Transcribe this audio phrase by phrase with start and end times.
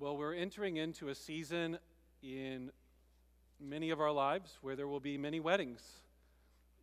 [0.00, 1.78] Well, we're entering into a season
[2.22, 2.70] in
[3.60, 5.82] many of our lives where there will be many weddings.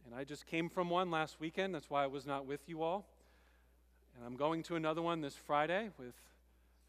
[0.05, 1.73] And I just came from one last weekend.
[1.73, 3.07] That's why I was not with you all.
[4.15, 6.13] And I'm going to another one this Friday with,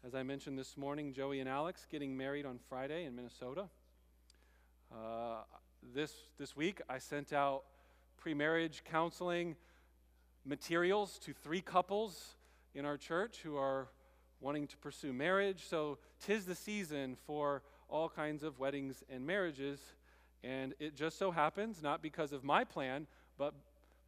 [0.05, 3.65] as I mentioned this morning, Joey and Alex getting married on Friday in Minnesota.
[4.93, 5.41] Uh,
[5.95, 7.63] this, this week, I sent out
[8.17, 9.55] pre marriage counseling
[10.45, 12.35] materials to three couples
[12.75, 13.87] in our church who are
[14.41, 15.65] wanting to pursue marriage.
[15.67, 19.79] So, tis the season for all kinds of weddings and marriages.
[20.43, 23.07] And it just so happens, not because of my plan,
[23.37, 23.53] but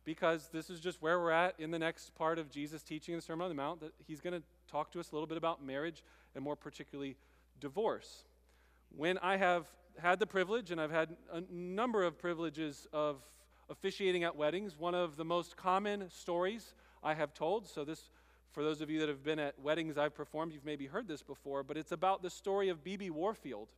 [0.06, 3.20] because this is just where we're at in the next part of Jesus' teaching in
[3.20, 5.38] the Sermon on the Mount, that he's going to talk to us a little bit
[5.38, 6.04] about marriage
[6.34, 7.18] and more particularly
[7.60, 8.24] divorce.
[8.96, 9.68] When I have
[10.00, 13.22] had the privilege, and I've had a number of privileges of
[13.70, 18.10] officiating at weddings, one of the most common stories I have told, so this
[18.52, 21.22] for those of you that have been at weddings I've performed, you've maybe heard this
[21.22, 23.10] before, but it's about the story of B.B.
[23.10, 23.70] Warfield.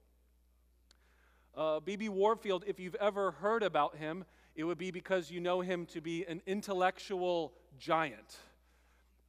[1.56, 2.10] Uh, B.B.
[2.10, 6.02] Warfield, if you've ever heard about him, it would be because you know him to
[6.02, 8.38] be an intellectual giant,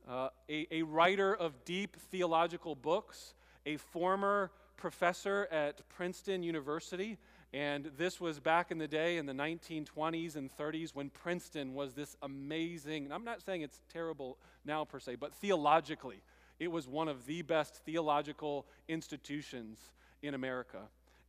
[0.08, 3.34] uh, a, a writer of deep theological books,
[3.66, 7.18] a former professor at Princeton University,
[7.54, 11.92] and this was back in the day in the 1920s and 30s when Princeton was
[11.94, 16.20] this amazing, I'm not saying it's terrible now per se, but theologically,
[16.58, 19.78] it was one of the best theological institutions
[20.20, 20.80] in America.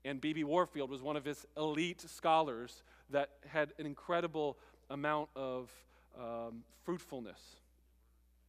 [0.03, 0.43] And B.B.
[0.43, 4.57] Warfield was one of his elite scholars that had an incredible
[4.89, 5.69] amount of
[6.19, 7.39] um, fruitfulness.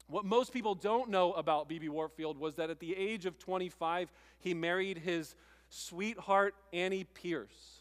[0.08, 1.90] What most people don't know about B.B.
[1.90, 5.34] Warfield was that at the age of 25, he married his
[5.68, 7.80] sweetheart Annie Pearce.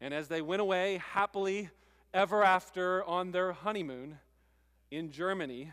[0.00, 1.70] And as they went away happily
[2.12, 4.18] ever after on their honeymoon
[4.90, 5.72] in Germany,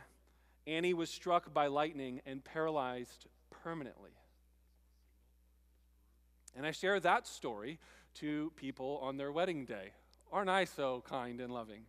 [0.66, 3.28] Annie was struck by lightning and paralyzed
[3.64, 4.12] permanently.
[6.56, 7.80] And I share that story
[8.16, 9.92] to people on their wedding day.
[10.32, 11.84] Aren't I so kind and loving?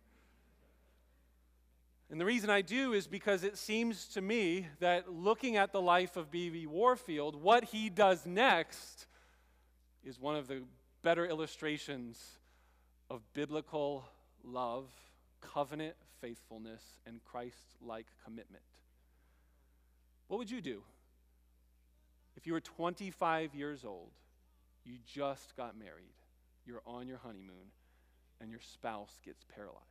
[2.11, 5.81] And the reason I do is because it seems to me that looking at the
[5.81, 6.67] life of B.B.
[6.67, 9.07] Warfield, what he does next
[10.05, 10.61] is one of the
[11.01, 12.23] better illustrations
[13.09, 14.05] of biblical
[14.43, 14.85] love,
[15.41, 18.63] covenant faithfulness, and Christ like commitment.
[20.27, 20.81] What would you do
[22.37, 24.11] if you were 25 years old,
[24.83, 26.13] you just got married,
[26.65, 27.71] you're on your honeymoon,
[28.39, 29.81] and your spouse gets paralyzed?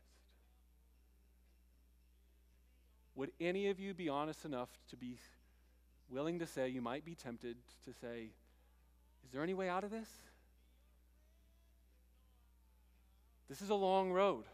[3.17, 5.17] Would any of you be honest enough to be
[6.11, 8.31] willing to say, you might be tempted to say,
[9.25, 10.09] is there any way out of this?
[13.49, 14.45] This is a long road.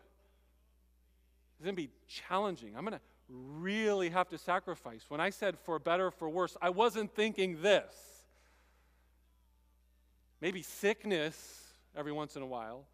[1.56, 2.76] It's going to be challenging.
[2.76, 5.04] I'm going to really have to sacrifice.
[5.08, 7.94] When I said for better, for worse, I wasn't thinking this.
[10.40, 11.36] Maybe sickness
[11.94, 12.86] every once in a while,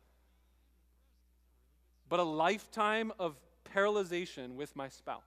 [2.09, 3.37] but a lifetime of
[3.73, 5.23] paralyzation with my spouse.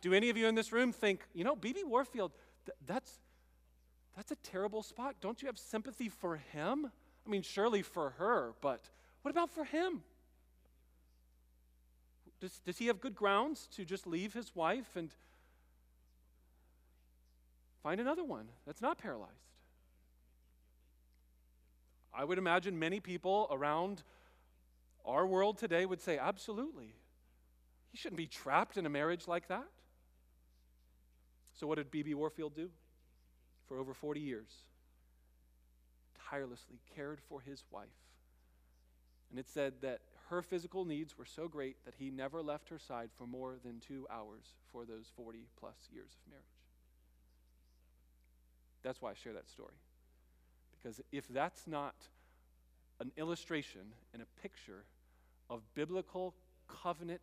[0.00, 1.82] Do any of you in this room think, you know, B.B.
[1.84, 2.32] Warfield,
[2.66, 3.10] th- that's,
[4.16, 5.16] that's a terrible spot.
[5.20, 6.90] Don't you have sympathy for him?
[7.26, 8.88] I mean, surely for her, but
[9.22, 10.02] what about for him?
[12.40, 15.10] Does, does he have good grounds to just leave his wife and
[17.82, 19.32] find another one that's not paralyzed?
[22.12, 24.02] I would imagine many people around
[25.04, 26.94] our world today would say, absolutely.
[27.90, 29.66] He shouldn't be trapped in a marriage like that.
[31.54, 32.14] So, what did B.B.
[32.14, 32.70] Warfield do
[33.68, 34.50] for over 40 years?
[36.30, 37.88] Tirelessly cared for his wife.
[39.30, 42.78] And it said that her physical needs were so great that he never left her
[42.78, 46.44] side for more than two hours for those 40 plus years of marriage.
[48.82, 49.74] That's why I share that story.
[50.72, 51.94] Because if that's not
[53.00, 53.80] an illustration
[54.12, 54.84] and a picture
[55.50, 56.34] of biblical
[56.68, 57.22] covenant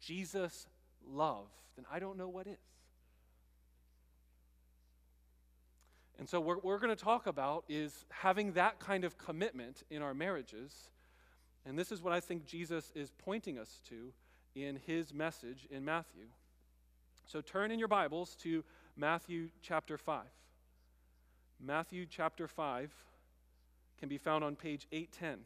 [0.00, 0.66] Jesus
[1.06, 2.56] love, then I don't know what is.
[6.18, 10.02] And so, what we're going to talk about is having that kind of commitment in
[10.02, 10.90] our marriages.
[11.64, 14.12] And this is what I think Jesus is pointing us to
[14.54, 16.24] in his message in Matthew.
[17.24, 18.64] So, turn in your Bibles to
[18.96, 20.24] Matthew chapter 5.
[21.60, 22.92] Matthew chapter 5
[24.00, 25.44] can be found on page 810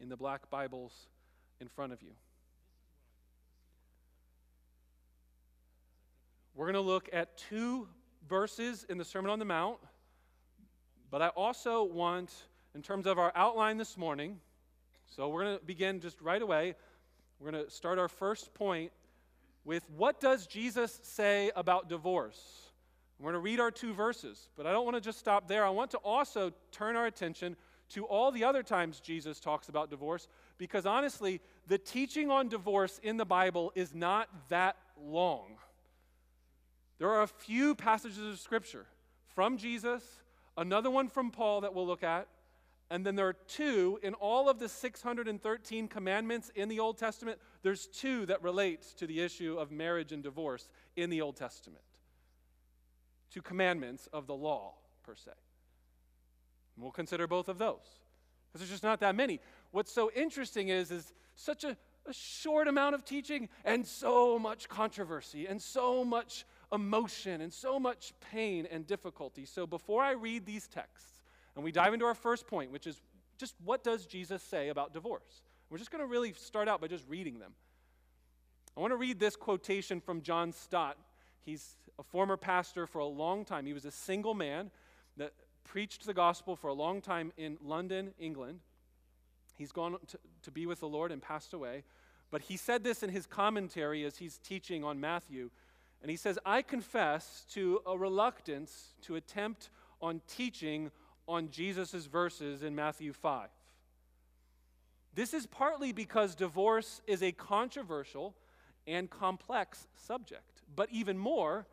[0.00, 1.06] in the black Bibles
[1.60, 2.12] in front of you.
[6.54, 7.86] We're going to look at two
[8.28, 9.78] verses in the Sermon on the Mount,
[11.10, 12.32] but I also want,
[12.74, 14.38] in terms of our outline this morning,
[15.06, 16.74] so we're going to begin just right away.
[17.40, 18.92] We're going to start our first point
[19.64, 22.70] with what does Jesus say about divorce?
[23.18, 25.64] We're going to read our two verses, but I don't want to just stop there.
[25.64, 27.56] I want to also turn our attention
[27.90, 30.28] to all the other times Jesus talks about divorce,
[30.58, 35.56] because honestly, the teaching on divorce in the Bible is not that long.
[36.98, 38.86] There are a few passages of Scripture
[39.34, 40.02] from Jesus,
[40.56, 42.28] another one from Paul that we'll look at,
[42.90, 47.38] and then there are two in all of the 613 commandments in the Old Testament.
[47.62, 51.84] There's two that relate to the issue of marriage and divorce in the Old Testament.
[53.30, 54.74] Two commandments of the law,
[55.04, 55.32] per se.
[56.76, 58.00] And we'll consider both of those
[58.48, 59.40] because there's just not that many.
[59.70, 64.68] What's so interesting is, is such a, a short amount of teaching and so much
[64.68, 69.44] controversy and so much emotion and so much pain and difficulty.
[69.44, 71.22] So before I read these texts
[71.54, 73.00] and we dive into our first point, which is
[73.38, 75.42] just what does Jesus say about divorce?
[75.70, 77.52] We're just going to really start out by just reading them.
[78.76, 80.96] I want to read this quotation from John Stott.
[81.44, 83.66] He's a former pastor for a long time.
[83.66, 84.70] He was a single man
[85.16, 85.32] that
[85.64, 88.60] preached the gospel for a long time in London, England.
[89.56, 91.82] He's gone to, to be with the Lord and passed away.
[92.30, 95.50] But he said this in his commentary as he's teaching on Matthew.
[96.02, 100.90] And he says, I confess to a reluctance to attempt on teaching
[101.26, 103.48] on Jesus' verses in Matthew 5.
[105.14, 108.36] This is partly because divorce is a controversial
[108.86, 111.66] and complex subject, but even more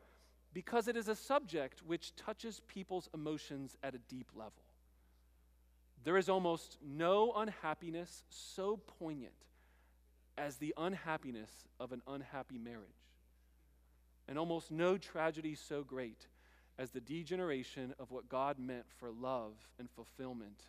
[0.53, 4.53] because it is a subject which touches people's emotions at a deep level.
[6.03, 9.33] There is almost no unhappiness so poignant
[10.37, 12.87] as the unhappiness of an unhappy marriage,
[14.27, 16.27] and almost no tragedy so great
[16.77, 20.63] as the degeneration of what God meant for love and fulfillment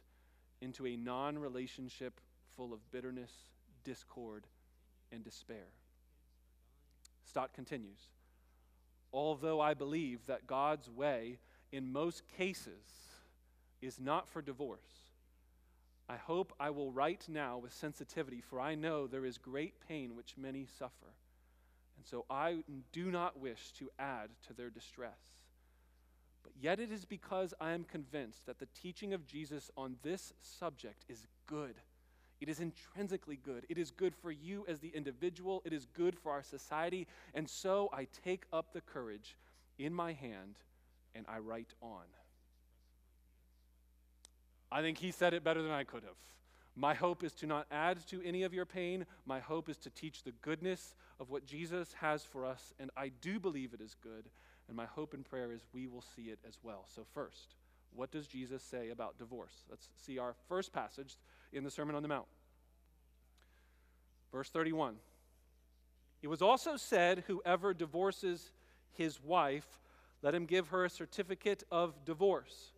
[0.60, 2.20] into a non relationship
[2.56, 3.32] full of bitterness,
[3.84, 4.46] discord,
[5.12, 5.66] and despair.
[7.24, 8.08] Stott continues
[9.16, 11.38] although I believe that God's way
[11.72, 12.84] in most cases
[13.80, 15.10] is not for divorce.
[16.08, 20.14] I hope I will write now with sensitivity, for I know there is great pain
[20.14, 21.14] which many suffer.
[21.96, 22.58] And so I
[22.92, 25.18] do not wish to add to their distress.
[26.42, 30.32] But yet it is because I am convinced that the teaching of Jesus on this
[30.40, 31.76] subject is good
[32.40, 33.64] it is intrinsically good.
[33.68, 35.62] It is good for you as the individual.
[35.64, 37.06] It is good for our society.
[37.34, 39.36] And so I take up the courage
[39.78, 40.58] in my hand
[41.14, 42.04] and I write on.
[44.70, 46.16] I think he said it better than I could have.
[46.76, 49.06] My hope is to not add to any of your pain.
[49.24, 52.74] My hope is to teach the goodness of what Jesus has for us.
[52.78, 54.28] And I do believe it is good.
[54.68, 56.84] And my hope and prayer is we will see it as well.
[56.94, 57.54] So, first,
[57.94, 59.64] what does Jesus say about divorce?
[59.70, 61.14] Let's see our first passage
[61.52, 62.26] in the Sermon on the Mount.
[64.30, 64.96] Verse 31.
[66.20, 68.50] It was also said, Whoever divorces
[68.92, 69.80] his wife,
[70.20, 72.72] let him give her a certificate of divorce.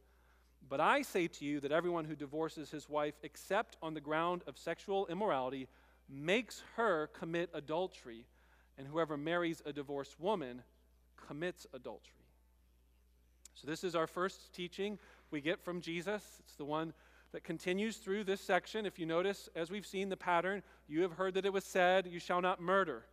[0.68, 4.42] But I say to you that everyone who divorces his wife, except on the ground
[4.46, 5.68] of sexual immorality,
[6.08, 8.26] makes her commit adultery,
[8.76, 10.62] and whoever marries a divorced woman
[11.26, 12.12] commits adultery.
[13.54, 14.98] So, this is our first teaching
[15.30, 16.22] we get from Jesus.
[16.40, 16.92] It's the one
[17.32, 18.86] that continues through this section.
[18.86, 22.06] If you notice, as we've seen the pattern, you have heard that it was said,
[22.06, 23.04] You shall not murder.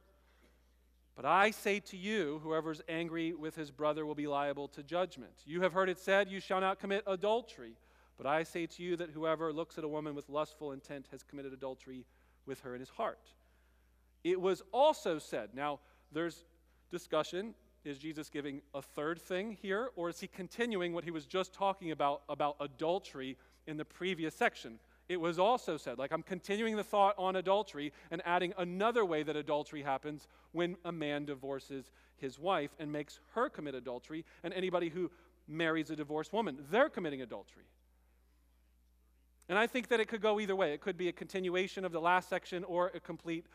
[1.15, 4.83] But I say to you, whoever is angry with his brother will be liable to
[4.83, 5.31] judgment.
[5.45, 7.77] You have heard it said, You shall not commit adultery.
[8.17, 11.23] But I say to you that whoever looks at a woman with lustful intent has
[11.23, 12.05] committed adultery
[12.45, 13.19] with her in his heart.
[14.23, 15.79] It was also said, now
[16.11, 16.45] there's
[16.91, 17.53] discussion.
[17.83, 21.53] Is Jesus giving a third thing here, or is he continuing what he was just
[21.53, 24.79] talking about, about adultery in the previous section.
[25.07, 29.21] It was also said, like I'm continuing the thought on adultery and adding another way
[29.23, 34.53] that adultery happens when a man divorces his wife and makes her commit adultery, and
[34.53, 35.11] anybody who
[35.47, 37.65] marries a divorced woman, they're committing adultery.
[39.47, 40.73] And I think that it could go either way.
[40.73, 43.45] It could be a continuation of the last section or a complete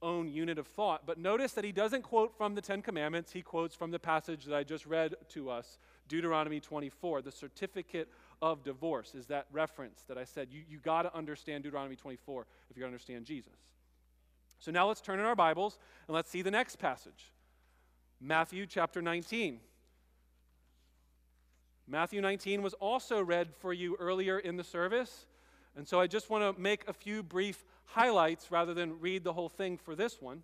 [0.00, 1.06] own unit of thought.
[1.06, 4.44] But notice that he doesn't quote from the Ten Commandments, he quotes from the passage
[4.44, 8.08] that I just read to us, Deuteronomy 24, the certificate
[8.42, 10.48] of divorce is that reference that I said.
[10.50, 13.52] You, you got to understand Deuteronomy 24 if to understand Jesus.
[14.58, 17.32] So now let's turn in our Bibles and let's see the next passage
[18.20, 19.60] Matthew chapter 19.
[21.86, 25.26] Matthew 19 was also read for you earlier in the service.
[25.76, 29.32] And so I just want to make a few brief highlights rather than read the
[29.32, 30.42] whole thing for this one.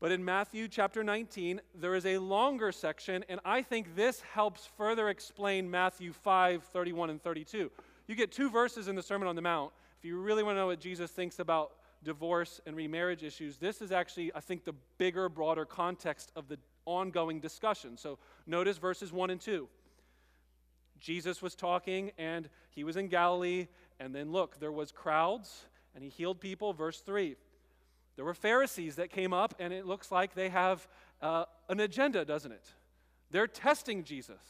[0.00, 4.68] But in Matthew chapter 19, there is a longer section, and I think this helps
[4.76, 7.70] further explain Matthew 5 31 and 32.
[8.06, 9.72] You get two verses in the Sermon on the Mount.
[9.98, 11.72] If you really want to know what Jesus thinks about
[12.04, 16.58] divorce and remarriage issues, this is actually, I think, the bigger, broader context of the
[16.84, 17.96] ongoing discussion.
[17.96, 19.68] So notice verses 1 and 2.
[21.00, 23.66] Jesus was talking and he was in Galilee,
[23.98, 26.72] and then look, there was crowds and he healed people.
[26.72, 27.34] Verse 3.
[28.18, 30.88] There were Pharisees that came up, and it looks like they have
[31.22, 32.66] uh, an agenda, doesn't it?
[33.30, 34.42] They're testing Jesus,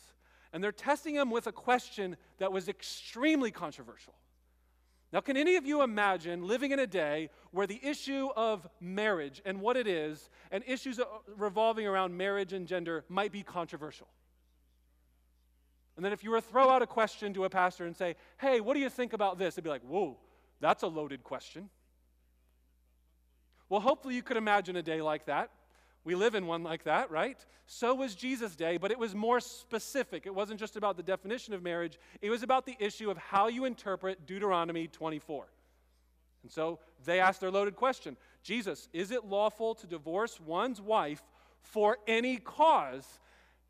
[0.54, 4.14] and they're testing him with a question that was extremely controversial.
[5.12, 9.42] Now, can any of you imagine living in a day where the issue of marriage
[9.44, 10.98] and what it is, and issues
[11.36, 14.08] revolving around marriage and gender, might be controversial?
[15.96, 18.16] And then if you were to throw out a question to a pastor and say,
[18.40, 19.56] hey, what do you think about this?
[19.56, 20.16] It'd be like, whoa,
[20.58, 21.68] that's a loaded question.
[23.68, 25.50] Well, hopefully you could imagine a day like that.
[26.04, 27.38] We live in one like that, right?
[27.66, 30.26] So was Jesus' day, but it was more specific.
[30.26, 33.48] It wasn't just about the definition of marriage, it was about the issue of how
[33.48, 35.48] you interpret Deuteronomy 24.
[36.42, 41.22] And so they asked their loaded question Jesus, is it lawful to divorce one's wife
[41.60, 43.18] for any cause?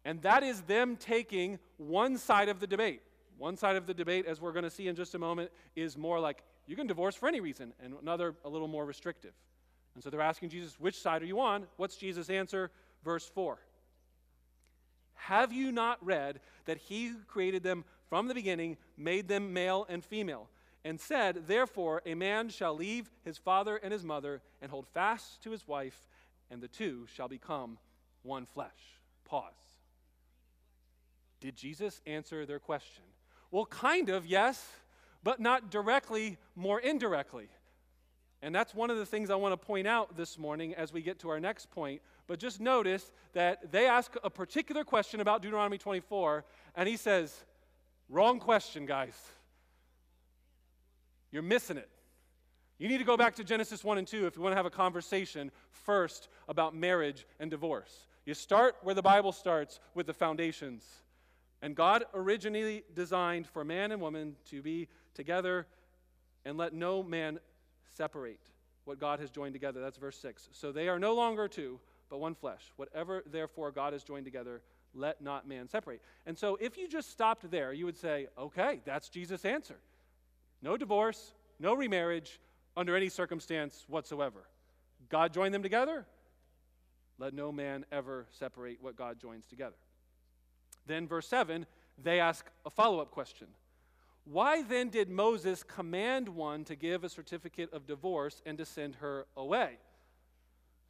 [0.04, 3.02] And that is them taking one side of the debate.
[3.36, 5.96] One side of the debate, as we're going to see in just a moment, is
[5.96, 9.32] more like you can divorce for any reason, and another a little more restrictive.
[9.98, 11.66] And so they're asking Jesus, which side are you on?
[11.76, 12.70] What's Jesus' answer?
[13.04, 13.58] Verse 4.
[15.14, 19.84] Have you not read that he who created them from the beginning made them male
[19.88, 20.50] and female?
[20.84, 25.42] And said, Therefore, a man shall leave his father and his mother and hold fast
[25.42, 26.00] to his wife,
[26.48, 27.76] and the two shall become
[28.22, 29.00] one flesh.
[29.24, 29.52] Pause.
[31.40, 33.02] Did Jesus answer their question?
[33.50, 34.64] Well, kind of, yes,
[35.24, 37.48] but not directly, more indirectly.
[38.42, 41.02] And that's one of the things I want to point out this morning as we
[41.02, 42.00] get to our next point.
[42.26, 46.44] But just notice that they ask a particular question about Deuteronomy 24,
[46.76, 47.44] and he says,
[48.08, 49.14] Wrong question, guys.
[51.30, 51.90] You're missing it.
[52.78, 54.64] You need to go back to Genesis 1 and 2 if you want to have
[54.66, 58.06] a conversation first about marriage and divorce.
[58.24, 60.84] You start where the Bible starts with the foundations.
[61.60, 65.66] And God originally designed for man and woman to be together
[66.44, 67.40] and let no man
[67.98, 68.40] separate
[68.84, 69.80] what God has joined together.
[69.82, 70.48] That's verse 6.
[70.52, 71.78] So they are no longer two,
[72.08, 72.62] but one flesh.
[72.76, 74.62] Whatever, therefore, God has joined together,
[74.94, 76.00] let not man separate.
[76.24, 79.76] And so if you just stopped there, you would say, okay, that's Jesus' answer.
[80.62, 82.40] No divorce, no remarriage
[82.76, 84.48] under any circumstance whatsoever.
[85.10, 86.06] God joined them together.
[87.18, 89.76] Let no man ever separate what God joins together.
[90.86, 91.66] Then, verse 7,
[92.02, 93.48] they ask a follow up question
[94.30, 98.96] why then did Moses command one to give a certificate of divorce and to send
[98.96, 99.78] her away?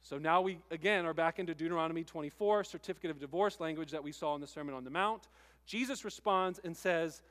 [0.01, 4.11] So now we again are back into Deuteronomy 24, certificate of divorce language that we
[4.11, 5.27] saw in the Sermon on the Mount.
[5.65, 7.21] Jesus responds and says,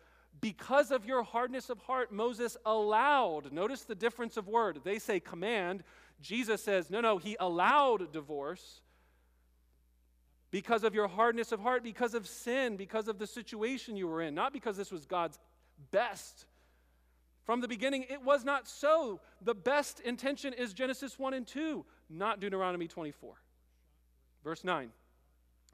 [0.41, 3.53] Because of your hardness of heart, Moses allowed.
[3.53, 4.81] Notice the difference of word.
[4.85, 5.83] They say command.
[6.23, 8.81] Jesus says, No, no, he allowed divorce
[10.50, 14.23] because of your hardness of heart, because of sin, because of the situation you were
[14.23, 15.38] in, not because this was God's
[15.91, 16.47] best.
[17.45, 19.21] From the beginning, it was not so.
[19.41, 23.35] The best intention is Genesis 1 and 2, not Deuteronomy 24.
[24.45, 24.91] Verse 9.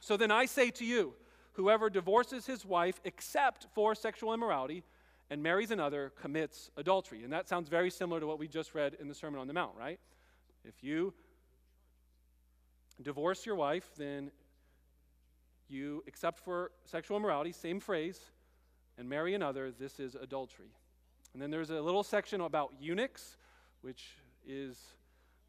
[0.00, 1.14] So then I say to you,
[1.52, 4.84] whoever divorces his wife except for sexual immorality
[5.30, 7.24] and marries another commits adultery.
[7.24, 9.54] And that sounds very similar to what we just read in the Sermon on the
[9.54, 9.98] Mount, right?
[10.64, 11.14] If you
[13.02, 14.30] divorce your wife, then
[15.68, 18.20] you, except for sexual immorality, same phrase,
[18.98, 20.70] and marry another, this is adultery.
[21.32, 23.36] And then there's a little section about eunuchs,
[23.82, 24.10] which
[24.46, 24.78] is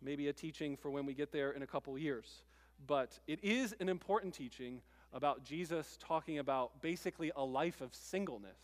[0.01, 2.43] maybe a teaching for when we get there in a couple years.
[2.87, 4.81] But it is an important teaching
[5.13, 8.59] about Jesus talking about basically a life of singleness.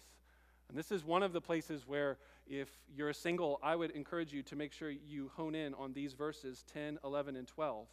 [0.68, 4.42] And this is one of the places where, if you're single, I would encourage you
[4.44, 7.88] to make sure you hone in on these verses 10, 11, and 12,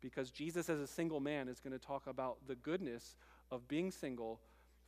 [0.00, 3.16] because Jesus, as a single man, is going to talk about the goodness
[3.50, 4.40] of being single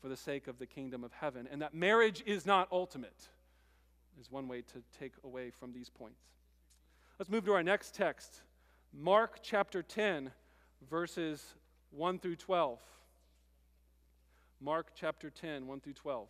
[0.03, 3.29] for the sake of the kingdom of heaven, and that marriage is not ultimate,
[4.21, 6.21] is one way to take away from these points.
[7.21, 8.43] Let's move to our next text
[8.93, 10.33] Mark chapter 10,
[10.91, 11.55] verses
[11.93, 12.81] 1 through 12.
[14.61, 16.29] Mark chapter 10, 1 through 12.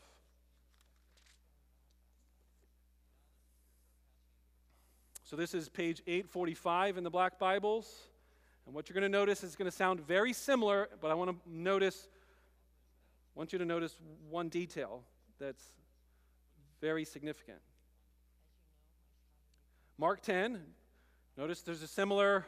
[5.25, 7.91] So this is page 845 in the Black Bibles.
[8.67, 11.31] And what you're going to notice is going to sound very similar, but I want
[11.31, 12.07] to notice
[13.35, 13.97] I want you to notice
[14.29, 15.03] one detail
[15.39, 15.63] that's
[16.81, 17.59] very significant.
[19.97, 20.61] Mark 10,
[21.37, 22.47] notice there's a similar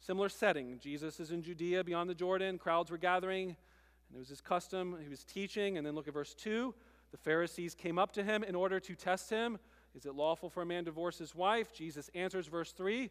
[0.00, 0.80] similar setting.
[0.80, 4.96] Jesus is in Judea beyond the Jordan, crowds were gathering, and it was his custom.
[5.00, 6.74] He was teaching, and then look at verse 2.
[7.12, 9.58] The Pharisees came up to him in order to test him.
[9.94, 11.72] Is it lawful for a man to divorce his wife?
[11.72, 13.10] Jesus answers verse 3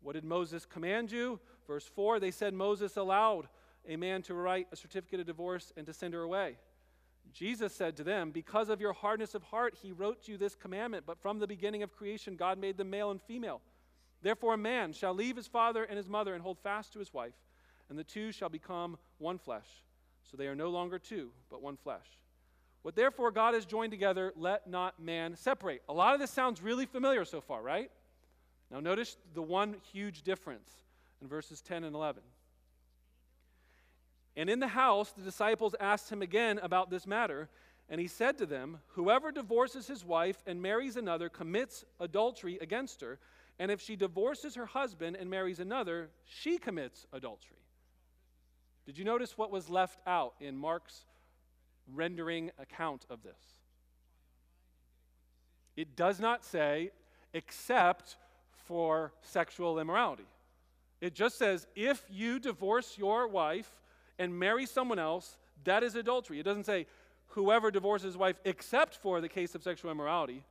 [0.00, 1.40] What did Moses command you?
[1.66, 3.48] Verse 4 they said Moses allowed
[3.86, 6.56] a man to write a certificate of divorce and to send her away.
[7.32, 11.04] Jesus said to them, Because of your hardness of heart, he wrote you this commandment.
[11.06, 13.60] But from the beginning of creation, God made them male and female.
[14.22, 17.12] Therefore, a man shall leave his father and his mother and hold fast to his
[17.12, 17.34] wife,
[17.88, 19.68] and the two shall become one flesh.
[20.30, 22.06] So they are no longer two, but one flesh.
[22.82, 25.82] What therefore God has joined together, let not man separate.
[25.88, 27.90] A lot of this sounds really familiar so far, right?
[28.70, 30.70] Now, notice the one huge difference
[31.22, 32.22] in verses 10 and 11.
[34.38, 37.48] And in the house, the disciples asked him again about this matter.
[37.90, 43.00] And he said to them, Whoever divorces his wife and marries another commits adultery against
[43.00, 43.18] her.
[43.58, 47.56] And if she divorces her husband and marries another, she commits adultery.
[48.86, 51.04] Did you notice what was left out in Mark's
[51.92, 53.42] rendering account of this?
[55.76, 56.92] It does not say,
[57.34, 58.16] except
[58.66, 60.28] for sexual immorality.
[61.00, 63.68] It just says, if you divorce your wife
[64.18, 66.40] and marry someone else, that is adultery.
[66.40, 66.86] It doesn't say
[67.28, 70.44] whoever divorces his wife except for the case of sexual immorality.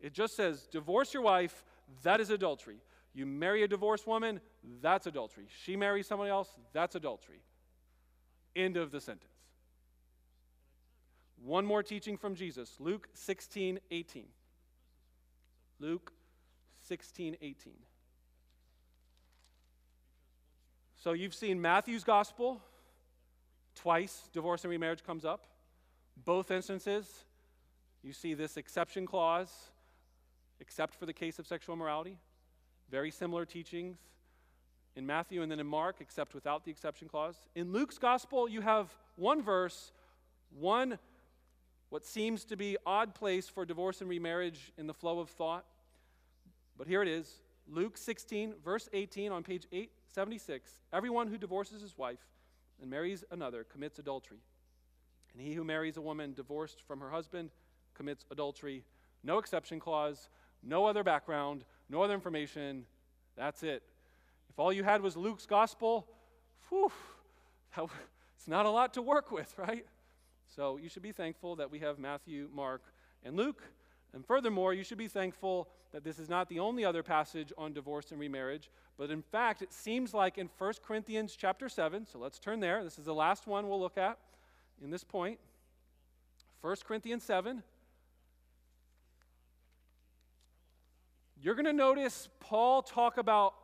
[0.00, 1.64] It just says divorce your wife,
[2.02, 2.78] that is adultery.
[3.12, 4.40] You marry a divorced woman,
[4.80, 5.46] that's adultery.
[5.64, 7.42] She marries someone else, that's adultery.
[8.54, 9.26] End of the sentence.
[11.42, 14.24] One more teaching from Jesus Luke 16 18.
[15.78, 16.12] Luke
[16.86, 17.72] 16 18.
[20.96, 22.60] So you've seen Matthew's gospel,
[23.82, 25.46] Twice, divorce and remarriage comes up.
[26.24, 27.24] Both instances,
[28.02, 29.50] you see this exception clause,
[30.60, 32.18] except for the case of sexual immorality.
[32.90, 33.96] Very similar teachings
[34.96, 37.36] in Matthew and then in Mark, except without the exception clause.
[37.54, 39.92] In Luke's gospel, you have one verse,
[40.50, 40.98] one
[41.88, 45.64] what seems to be odd place for divorce and remarriage in the flow of thought.
[46.76, 47.32] But here it is
[47.66, 50.70] Luke 16, verse 18 on page 876.
[50.92, 52.20] Everyone who divorces his wife
[52.80, 54.38] and marries another commits adultery.
[55.32, 57.50] And he who marries a woman divorced from her husband
[57.94, 58.84] commits adultery.
[59.22, 60.28] No exception clause,
[60.62, 62.84] no other background, no other information.
[63.36, 63.82] That's it.
[64.48, 66.06] If all you had was Luke's gospel,
[66.68, 66.90] whew,
[68.36, 69.86] it's not a lot to work with, right?
[70.56, 72.82] So you should be thankful that we have Matthew, Mark,
[73.22, 73.62] and Luke.
[74.12, 77.72] And furthermore, you should be thankful that this is not the only other passage on
[77.72, 82.18] divorce and remarriage, but in fact, it seems like in 1 Corinthians chapter 7, so
[82.18, 82.82] let's turn there.
[82.84, 84.18] This is the last one we'll look at
[84.82, 85.38] in this point.
[86.60, 87.62] 1 Corinthians 7.
[91.42, 93.54] You're going to notice Paul talk about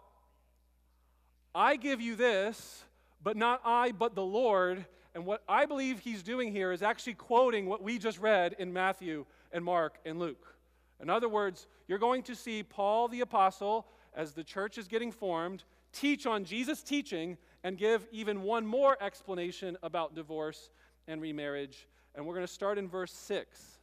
[1.54, 2.85] I give you this,
[3.22, 4.85] but not I, but the Lord.
[5.14, 8.72] And what I believe he's doing here is actually quoting what we just read in
[8.72, 10.54] Matthew and Mark and Luke.
[11.00, 15.12] In other words, you're going to see Paul the Apostle, as the church is getting
[15.12, 20.70] formed, teach on Jesus' teaching and give even one more explanation about divorce
[21.06, 21.87] and remarriage.
[22.14, 23.78] And we're going to start in verse 6.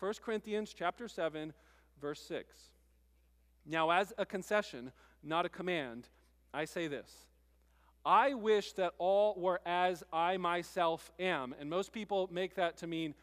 [0.00, 1.52] 1 Corinthians chapter 7,
[2.00, 2.54] verse 6.
[3.64, 4.90] Now, as a concession,
[5.22, 6.08] not a command,
[6.52, 7.10] I say this.
[8.04, 11.54] I wish that all were as I myself am.
[11.60, 13.14] And most people make that to mean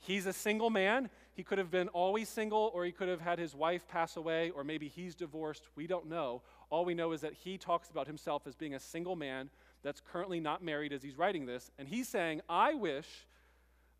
[0.00, 3.40] he's a single man he could have been always single, or he could have had
[3.40, 5.64] his wife pass away, or maybe he's divorced.
[5.74, 6.42] We don't know.
[6.70, 9.50] All we know is that he talks about himself as being a single man
[9.82, 11.72] that's currently not married as he's writing this.
[11.76, 13.26] And he's saying, I wish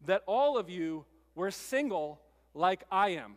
[0.07, 2.21] that all of you were single
[2.55, 3.35] like I am,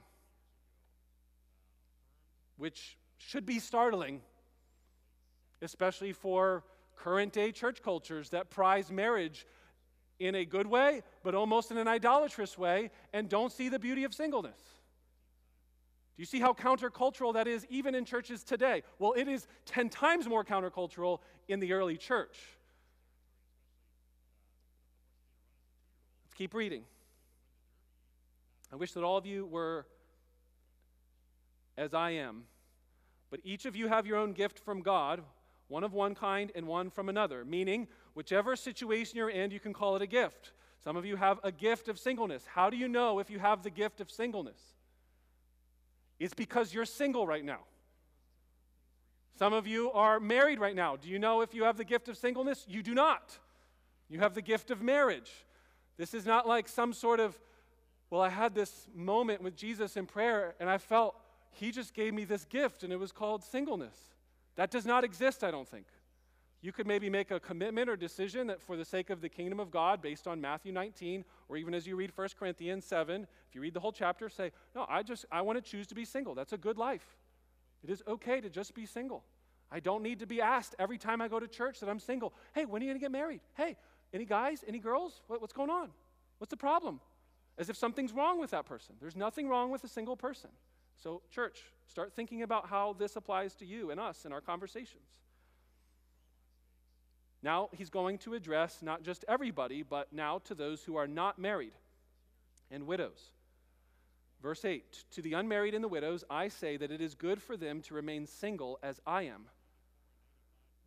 [2.56, 4.22] which should be startling,
[5.64, 6.64] especially for
[6.96, 9.48] current day church cultures that prize marriage
[10.20, 14.04] in a good way, but almost in an idolatrous way, and don't see the beauty
[14.04, 14.60] of singleness.
[16.16, 18.82] Do you see how countercultural that is even in churches today?
[18.98, 22.40] Well, it is 10 times more countercultural in the early church.
[26.26, 26.84] Let's keep reading.
[28.74, 29.86] I wish that all of you were
[31.78, 32.46] as I am,
[33.30, 35.22] but each of you have your own gift from God,
[35.68, 39.74] one of one kind and one from another, meaning Whichever situation you're in, you can
[39.74, 40.52] call it a gift.
[40.84, 42.44] Some of you have a gift of singleness.
[42.52, 44.58] How do you know if you have the gift of singleness?
[46.20, 47.60] It's because you're single right now.
[49.38, 50.96] Some of you are married right now.
[50.96, 52.66] Do you know if you have the gift of singleness?
[52.68, 53.38] You do not.
[54.10, 55.32] You have the gift of marriage.
[55.98, 57.40] This is not like some sort of,
[58.10, 61.14] well, I had this moment with Jesus in prayer and I felt
[61.52, 63.96] he just gave me this gift and it was called singleness.
[64.56, 65.86] That does not exist, I don't think.
[66.62, 69.60] You could maybe make a commitment or decision that for the sake of the kingdom
[69.60, 73.56] of God, based on Matthew 19, or even as you read 1 Corinthians 7, if
[73.56, 76.04] you read the whole chapter, say, No, I just I want to choose to be
[76.04, 76.34] single.
[76.34, 77.06] That's a good life.
[77.84, 79.24] It is okay to just be single.
[79.72, 82.34] I don't need to be asked every time I go to church that I'm single.
[82.54, 83.42] Hey, when are you going to get married?
[83.56, 83.76] Hey,
[84.14, 84.64] any guys?
[84.68, 85.22] Any girls?
[85.28, 85.90] What, what's going on?
[86.40, 87.02] What's the problem?
[87.58, 88.96] As if something's wrong with that person.
[89.00, 90.50] There's nothing wrong with a single person.
[90.96, 95.04] So, church, start thinking about how this applies to you and us in our conversations.
[97.44, 101.38] Now, he's going to address not just everybody, but now to those who are not
[101.38, 101.74] married
[102.72, 103.32] and widows.
[104.42, 107.58] Verse 8 To the unmarried and the widows, I say that it is good for
[107.58, 109.46] them to remain single as I am.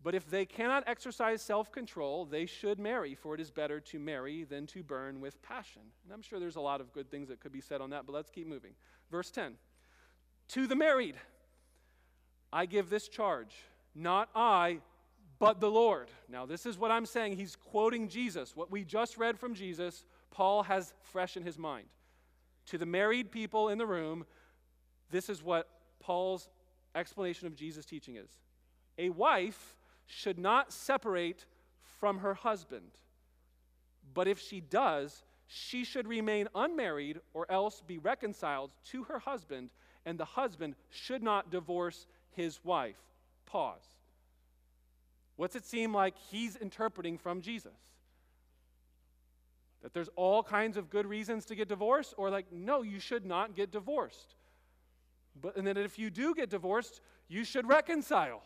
[0.03, 3.99] But if they cannot exercise self control, they should marry, for it is better to
[3.99, 5.83] marry than to burn with passion.
[6.05, 8.07] And I'm sure there's a lot of good things that could be said on that,
[8.07, 8.73] but let's keep moving.
[9.11, 9.55] Verse 10
[10.49, 11.17] To the married,
[12.53, 13.55] I give this charge,
[13.95, 14.79] not I,
[15.41, 16.09] but the Lord.
[16.29, 17.37] Now, this is what I'm saying.
[17.37, 18.55] He's quoting Jesus.
[18.55, 21.87] What we just read from Jesus, Paul has fresh in his mind.
[22.67, 24.27] To the married people in the room,
[25.11, 25.67] this is what
[25.99, 26.49] Paul's
[26.95, 28.31] explanation of Jesus' teaching is.
[28.99, 29.75] A wife
[30.07, 31.47] should not separate
[31.99, 32.91] from her husband.
[34.13, 39.71] But if she does, she should remain unmarried or else be reconciled to her husband,
[40.05, 43.01] and the husband should not divorce his wife.
[43.47, 43.89] Pause.
[45.41, 47.73] What's it seem like he's interpreting from Jesus?
[49.81, 53.25] That there's all kinds of good reasons to get divorced, or like, no, you should
[53.25, 54.35] not get divorced.
[55.41, 58.43] But, and then if you do get divorced, you should reconcile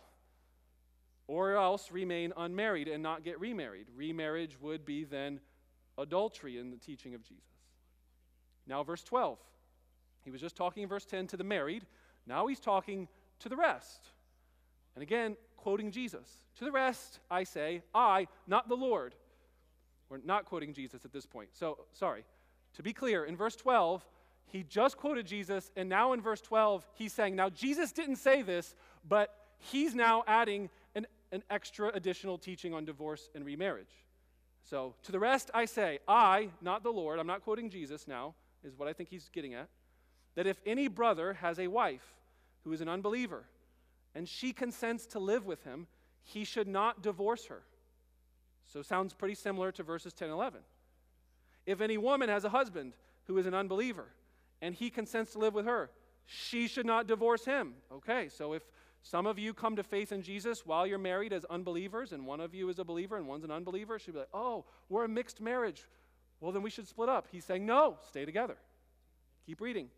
[1.26, 3.86] or else remain unmarried and not get remarried.
[3.96, 5.40] Remarriage would be then
[5.98, 7.42] adultery in the teaching of Jesus.
[8.68, 9.36] Now, verse 12.
[10.22, 11.86] He was just talking in verse 10 to the married.
[12.24, 13.08] Now he's talking
[13.40, 14.10] to the rest.
[14.94, 16.28] And again, quoting Jesus.
[16.58, 19.14] To the rest, I say, I, not the Lord.
[20.08, 21.48] We're not quoting Jesus at this point.
[21.54, 22.24] So, sorry.
[22.74, 24.04] To be clear, in verse 12,
[24.46, 28.42] he just quoted Jesus, and now in verse 12, he's saying, Now Jesus didn't say
[28.42, 28.74] this,
[29.08, 34.04] but he's now adding an an extra additional teaching on divorce and remarriage.
[34.62, 38.34] So, to the rest, I say, I, not the Lord, I'm not quoting Jesus now,
[38.62, 39.68] is what I think he's getting at,
[40.36, 42.14] that if any brother has a wife
[42.62, 43.44] who is an unbeliever
[44.14, 45.86] and she consents to live with him,
[46.22, 47.62] he should not divorce her.
[48.72, 50.60] So, sounds pretty similar to verses 10 and 11.
[51.66, 54.06] If any woman has a husband who is an unbeliever
[54.62, 55.90] and he consents to live with her,
[56.26, 57.74] she should not divorce him.
[57.92, 58.62] Okay, so if
[59.02, 62.40] some of you come to faith in Jesus while you're married as unbelievers, and one
[62.40, 63.98] of you is a believer and one's an unbeliever.
[63.98, 65.84] She'd be like, oh, we're a mixed marriage.
[66.40, 67.28] Well, then we should split up.
[67.30, 68.56] He's saying, no, stay together.
[69.46, 69.88] Keep reading.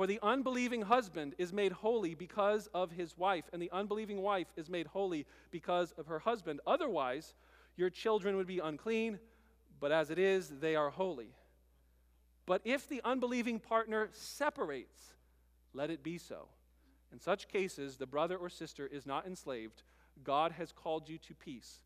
[0.00, 4.46] For the unbelieving husband is made holy because of his wife, and the unbelieving wife
[4.56, 6.60] is made holy because of her husband.
[6.66, 7.34] Otherwise,
[7.76, 9.18] your children would be unclean,
[9.78, 11.34] but as it is, they are holy.
[12.46, 15.12] But if the unbelieving partner separates,
[15.74, 16.48] let it be so.
[17.12, 19.82] In such cases, the brother or sister is not enslaved.
[20.24, 21.82] God has called you to peace.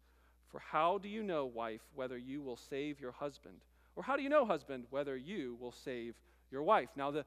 [0.46, 3.64] For how do you know, wife, whether you will save your husband?
[3.96, 6.14] Or how do you know, husband, whether you will save
[6.52, 6.90] your wife?
[6.94, 7.24] Now, the,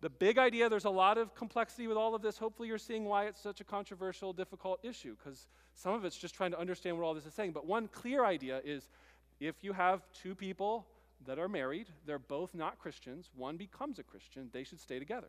[0.00, 2.38] the big idea, there's a lot of complexity with all of this.
[2.38, 6.34] Hopefully, you're seeing why it's such a controversial, difficult issue, because some of it's just
[6.34, 7.52] trying to understand what all this is saying.
[7.52, 8.88] But one clear idea is
[9.40, 10.86] if you have two people
[11.26, 15.28] that are married, they're both not Christians, one becomes a Christian, they should stay together.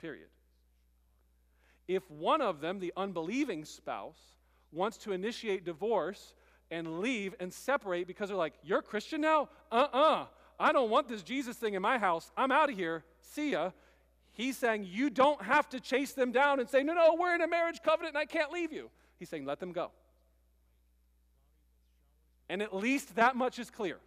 [0.00, 0.28] Period.
[1.86, 4.18] If one of them, the unbelieving spouse,
[4.72, 6.34] wants to initiate divorce
[6.72, 9.48] and leave and separate because they're like, You're Christian now?
[9.70, 10.22] Uh uh-uh.
[10.22, 10.26] uh.
[10.58, 12.30] I don't want this Jesus thing in my house.
[12.36, 13.04] I'm out of here.
[13.20, 13.70] See ya.
[14.32, 17.40] He's saying, You don't have to chase them down and say, No, no, we're in
[17.42, 18.90] a marriage covenant and I can't leave you.
[19.18, 19.90] He's saying, Let them go.
[22.48, 23.98] And at least that much is clear.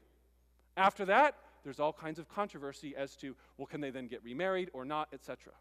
[0.77, 4.69] After that, there's all kinds of controversy as to, well, can they then get remarried
[4.73, 5.53] or not, etc.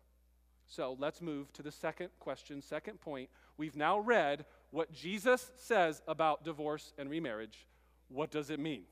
[0.66, 3.30] So let's move to the second question, second point.
[3.56, 7.66] We've now read what Jesus says about divorce and remarriage.
[8.08, 8.82] What does it mean?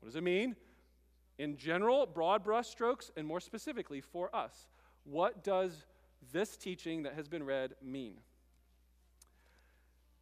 [0.00, 0.56] What does it mean?
[1.38, 4.68] In general, broad brushstrokes, and more specifically for us,
[5.10, 5.84] what does
[6.32, 8.14] this teaching that has been read mean?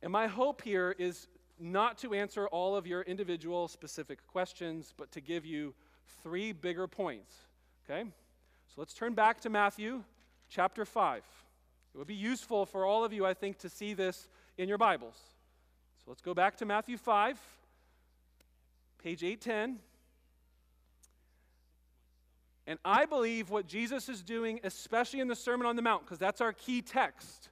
[0.02, 5.10] And my hope here is not to answer all of your individual specific questions, but
[5.12, 5.74] to give you
[6.22, 7.34] three bigger points.
[7.84, 8.08] Okay?
[8.68, 10.02] So let's turn back to Matthew
[10.48, 11.22] chapter 5.
[11.94, 14.78] It would be useful for all of you, I think, to see this in your
[14.78, 15.16] Bibles.
[16.04, 17.38] So let's go back to Matthew 5,
[19.02, 19.78] page 810.
[22.66, 26.18] And I believe what Jesus is doing, especially in the Sermon on the Mount, because
[26.18, 27.50] that's our key text.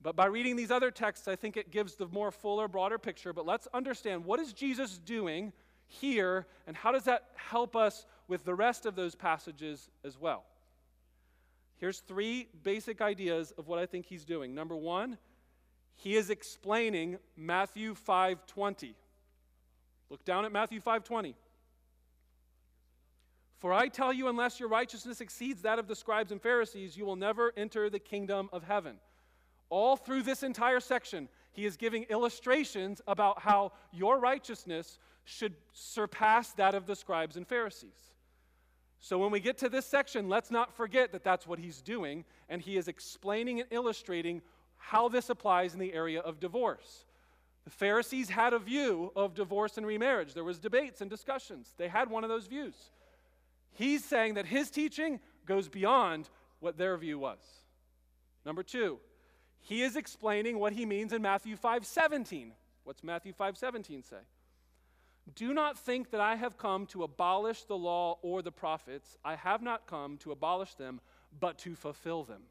[0.00, 3.32] But by reading these other texts, I think it gives the more fuller, broader picture.
[3.32, 5.52] But let's understand what is Jesus doing
[5.86, 10.44] here, and how does that help us with the rest of those passages as well?
[11.76, 14.54] Here's three basic ideas of what I think he's doing.
[14.54, 15.18] Number one,
[15.96, 18.94] He is explaining Matthew 5:20.
[20.10, 21.34] Look down at Matthew 5:20.
[23.64, 27.06] For I tell you, unless your righteousness exceeds that of the scribes and Pharisees, you
[27.06, 28.96] will never enter the kingdom of heaven.
[29.70, 36.52] All through this entire section, he is giving illustrations about how your righteousness should surpass
[36.52, 38.12] that of the scribes and Pharisees.
[39.00, 42.26] So when we get to this section, let's not forget that that's what he's doing,
[42.50, 44.42] and he is explaining and illustrating
[44.76, 47.06] how this applies in the area of divorce.
[47.64, 50.34] The Pharisees had a view of divorce and remarriage.
[50.34, 51.72] There was debates and discussions.
[51.78, 52.90] They had one of those views.
[53.74, 57.38] He's saying that his teaching goes beyond what their view was.
[58.46, 58.98] Number 2,
[59.60, 62.52] he is explaining what he means in Matthew 5:17.
[62.84, 64.20] What's Matthew 5:17 say?
[65.34, 69.16] Do not think that I have come to abolish the law or the prophets.
[69.24, 71.00] I have not come to abolish them,
[71.40, 72.42] but to fulfill them.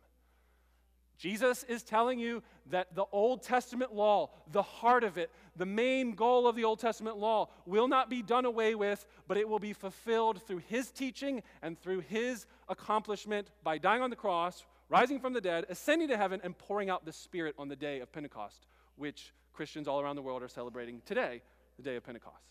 [1.23, 6.15] Jesus is telling you that the Old Testament law, the heart of it, the main
[6.15, 9.57] goal of the Old Testament law, will not be done away with, but it will
[9.57, 15.17] be fulfilled through his teaching and through his accomplishment by dying on the cross, rising
[15.17, 18.11] from the dead, ascending to heaven, and pouring out the Spirit on the day of
[18.11, 21.41] Pentecost, which Christians all around the world are celebrating today,
[21.77, 22.43] the day of Pentecost.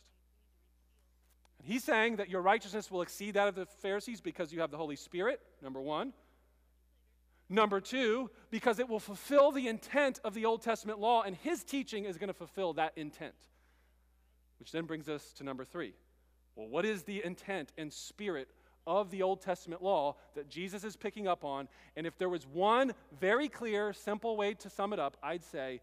[1.58, 4.70] And he's saying that your righteousness will exceed that of the Pharisees because you have
[4.70, 6.14] the Holy Spirit, number one.
[7.52, 11.62] Number two, because it will fulfill the intent of the Old Testament law, and his
[11.62, 13.34] teaching is going to fulfill that intent.
[14.58, 15.92] Which then brings us to number three.
[16.56, 18.48] Well, what is the intent and spirit
[18.86, 21.68] of the Old Testament law that Jesus is picking up on?
[21.94, 25.82] And if there was one very clear, simple way to sum it up, I'd say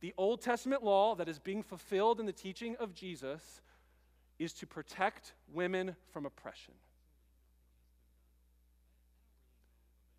[0.00, 3.62] the Old Testament law that is being fulfilled in the teaching of Jesus
[4.38, 6.74] is to protect women from oppression.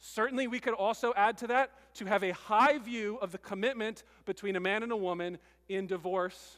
[0.04, 4.04] Certainly, we could also add to that to have a high view of the commitment
[4.26, 5.38] between a man and a woman
[5.70, 6.58] in divorce,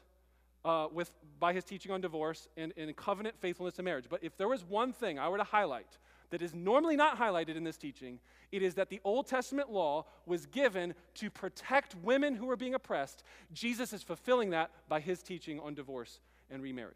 [0.64, 4.06] uh, with, by his teaching on divorce and covenant faithfulness in marriage.
[4.10, 5.98] But if there was one thing I were to highlight
[6.30, 8.20] that is normally not highlighted in this teaching,
[8.54, 12.76] it is that the Old Testament law was given to protect women who were being
[12.76, 13.26] oppressed.
[13.52, 16.96] Jesus is fulfilling that by his teaching on divorce and remarriage.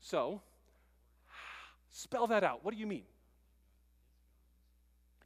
[0.00, 0.42] So,
[1.92, 2.64] spell that out.
[2.64, 3.04] What do you mean?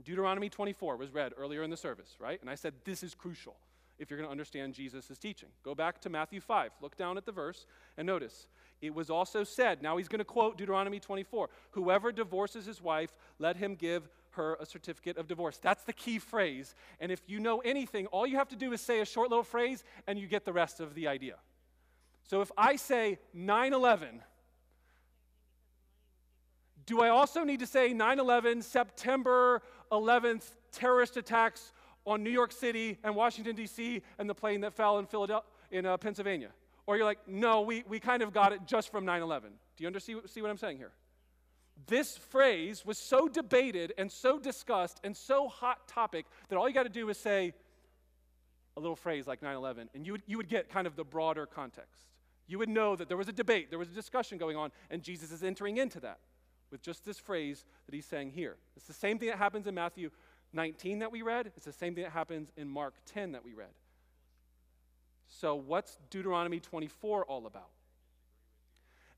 [0.09, 2.41] Deuteronomy 24 was read earlier in the service, right?
[2.41, 3.57] And I said this is crucial
[3.99, 5.51] if you're going to understand Jesus' teaching.
[5.63, 6.71] Go back to Matthew 5.
[6.81, 7.67] Look down at the verse
[7.99, 8.47] and notice.
[8.81, 13.19] It was also said, now he's going to quote Deuteronomy 24 Whoever divorces his wife,
[13.39, 15.59] let him give her a certificate of divorce.
[15.59, 16.75] That's the key phrase.
[17.01, 19.45] And if you know anything, all you have to do is say a short little
[19.45, 21.35] phrase and you get the rest of the idea.
[22.23, 24.23] So if I say 9 11,
[26.89, 31.73] do I also need to say 9 11, September 11th, terrorist attacks
[32.07, 35.87] on New York City and Washington, D.C., and the plane that fell in, Philadelphia, in
[35.87, 36.51] uh, Pennsylvania?
[36.87, 39.51] Or you're like, no, we, we kind of got it just from 9 11.
[39.77, 40.93] Do you understand see what I'm saying here?
[41.87, 46.75] This phrase was so debated and so discussed and so hot topic that all you
[46.75, 47.53] got to do is say
[48.77, 51.05] a little phrase like 9 11, and you would, you would get kind of the
[51.05, 52.07] broader context.
[52.47, 55.03] You would know that there was a debate, there was a discussion going on, and
[55.03, 56.19] Jesus is entering into that
[56.71, 58.57] with just this phrase that he's saying here.
[58.77, 60.11] It's the same thing that happens in Matthew
[60.53, 63.53] 19 that we read, it's the same thing that happens in Mark 10 that we
[63.53, 63.69] read.
[65.29, 67.69] So, what's Deuteronomy 24 all about?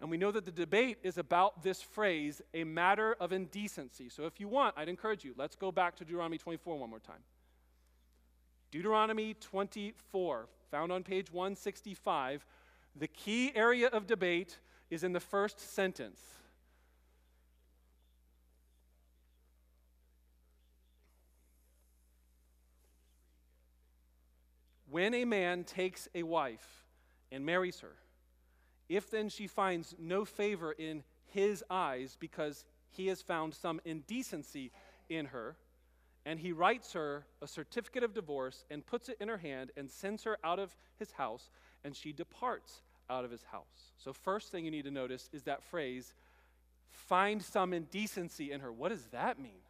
[0.01, 4.09] And we know that the debate is about this phrase, a matter of indecency.
[4.09, 6.99] So, if you want, I'd encourage you, let's go back to Deuteronomy 24 one more
[6.99, 7.23] time.
[8.73, 12.45] Deuteronomy 24, found on page 165.
[12.97, 14.59] The key area of debate
[14.91, 16.21] is in the first sentence.
[24.91, 26.85] When a man takes a wife
[27.31, 27.95] and marries her,
[28.89, 34.73] if then she finds no favor in his eyes because he has found some indecency
[35.09, 35.57] in her,
[36.27, 39.89] and he writes her a certificate of divorce and puts it in her hand and
[39.89, 41.51] sends her out of his house,
[41.85, 43.93] and she departs out of his house.
[43.97, 46.15] So, first thing you need to notice is that phrase,
[46.89, 48.73] find some indecency in her.
[48.73, 49.63] What does that mean?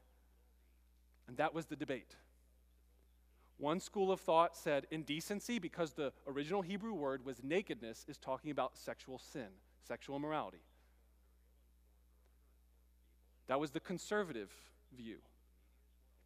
[1.28, 2.16] And that was the debate.
[3.60, 8.50] One school of thought said indecency, because the original Hebrew word was nakedness, is talking
[8.50, 9.48] about sexual sin,
[9.86, 10.62] sexual immorality.
[13.48, 14.50] That was the conservative
[14.96, 15.18] view.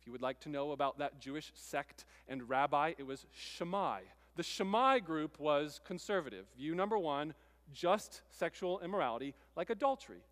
[0.01, 4.03] If you would like to know about that Jewish sect and rabbi, it was Shammai.
[4.37, 6.47] The Shammai group was conservative.
[6.57, 7.35] View number one
[7.73, 10.23] just sexual immorality, like adultery.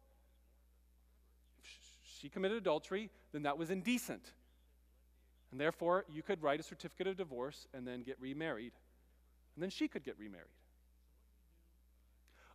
[1.65, 1.69] If
[2.21, 4.31] she committed adultery, then that was indecent.
[5.53, 8.73] And therefore, you could write a certificate of divorce and then get remarried.
[9.55, 10.47] And then she could get remarried.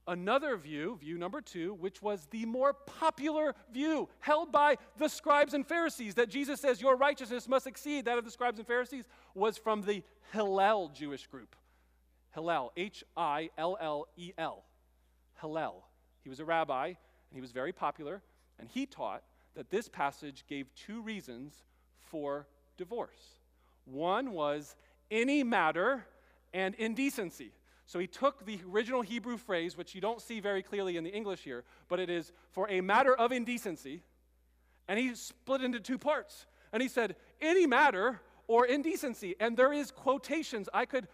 [0.08, 5.54] Another view, view number two, which was the more popular view held by the scribes
[5.54, 9.04] and Pharisees, that Jesus says your righteousness must exceed that of the scribes and Pharisees,
[9.36, 11.56] was from the Hillel Jewish group.
[12.34, 14.64] Hillel, H I L L E L.
[15.42, 15.86] Hillel.
[16.24, 16.96] He was a rabbi and
[17.34, 18.24] he was very popular,
[18.60, 19.24] and he taught
[19.56, 21.66] that this passage gave two reasons
[22.00, 23.40] for divorce.
[23.86, 24.76] One was
[25.10, 26.06] any matter
[26.54, 27.52] and indecency.
[27.86, 31.10] So he took the original Hebrew phrase, which you don't see very clearly in the
[31.10, 34.04] English here, but it is for a matter of indecency,
[34.88, 36.46] and he split into two parts.
[36.74, 39.36] And he said, any matter or indecency.
[39.40, 40.68] And there is quotations.
[40.74, 41.08] I could,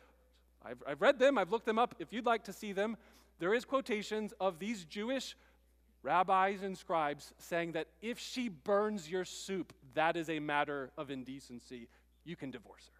[0.65, 1.95] I've, I've read them, I've looked them up.
[1.99, 2.97] If you'd like to see them,
[3.39, 5.35] there is quotations of these Jewish
[6.03, 11.09] rabbis and scribes saying that if she burns your soup, that is a matter of
[11.09, 11.87] indecency.
[12.25, 12.99] You can divorce her.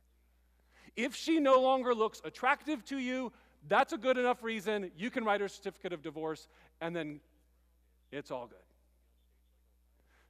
[0.96, 3.32] If she no longer looks attractive to you,
[3.68, 4.92] that's a good enough reason.
[4.98, 6.48] You can write her certificate of divorce,
[6.82, 7.20] and then
[8.12, 8.58] it's all good.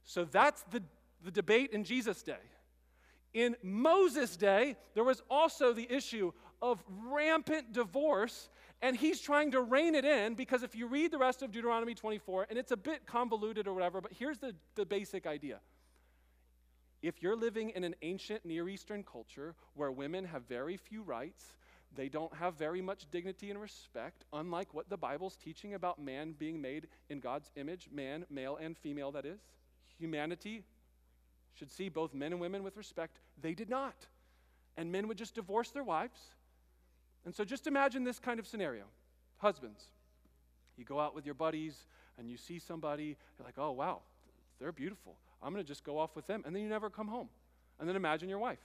[0.04, 0.82] So that's the,
[1.24, 2.34] the debate in Jesus' day.
[3.32, 6.32] In Moses' day, there was also the issue
[6.62, 8.48] of rampant divorce,
[8.84, 11.94] and he's trying to rein it in because if you read the rest of Deuteronomy
[11.94, 15.58] 24, and it's a bit convoluted or whatever, but here's the, the basic idea.
[17.00, 21.54] If you're living in an ancient Near Eastern culture where women have very few rights,
[21.96, 26.34] they don't have very much dignity and respect, unlike what the Bible's teaching about man
[26.38, 29.40] being made in God's image, man, male and female, that is.
[29.98, 30.62] Humanity
[31.54, 33.18] should see both men and women with respect.
[33.40, 33.96] They did not.
[34.76, 36.20] And men would just divorce their wives.
[37.24, 38.84] And so just imagine this kind of scenario.
[39.38, 39.84] Husbands,
[40.76, 41.86] you go out with your buddies
[42.18, 44.00] and you see somebody, you're like, oh, wow,
[44.60, 45.16] they're beautiful.
[45.42, 46.42] I'm going to just go off with them.
[46.46, 47.28] And then you never come home.
[47.80, 48.60] And then imagine your wife.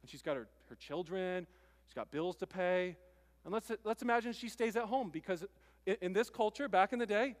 [0.00, 1.46] And she's got her, her children,
[1.92, 2.96] She's got bills to pay.
[3.44, 5.44] And let's, let's imagine she stays at home because
[5.84, 7.36] in, in this culture, back in the day,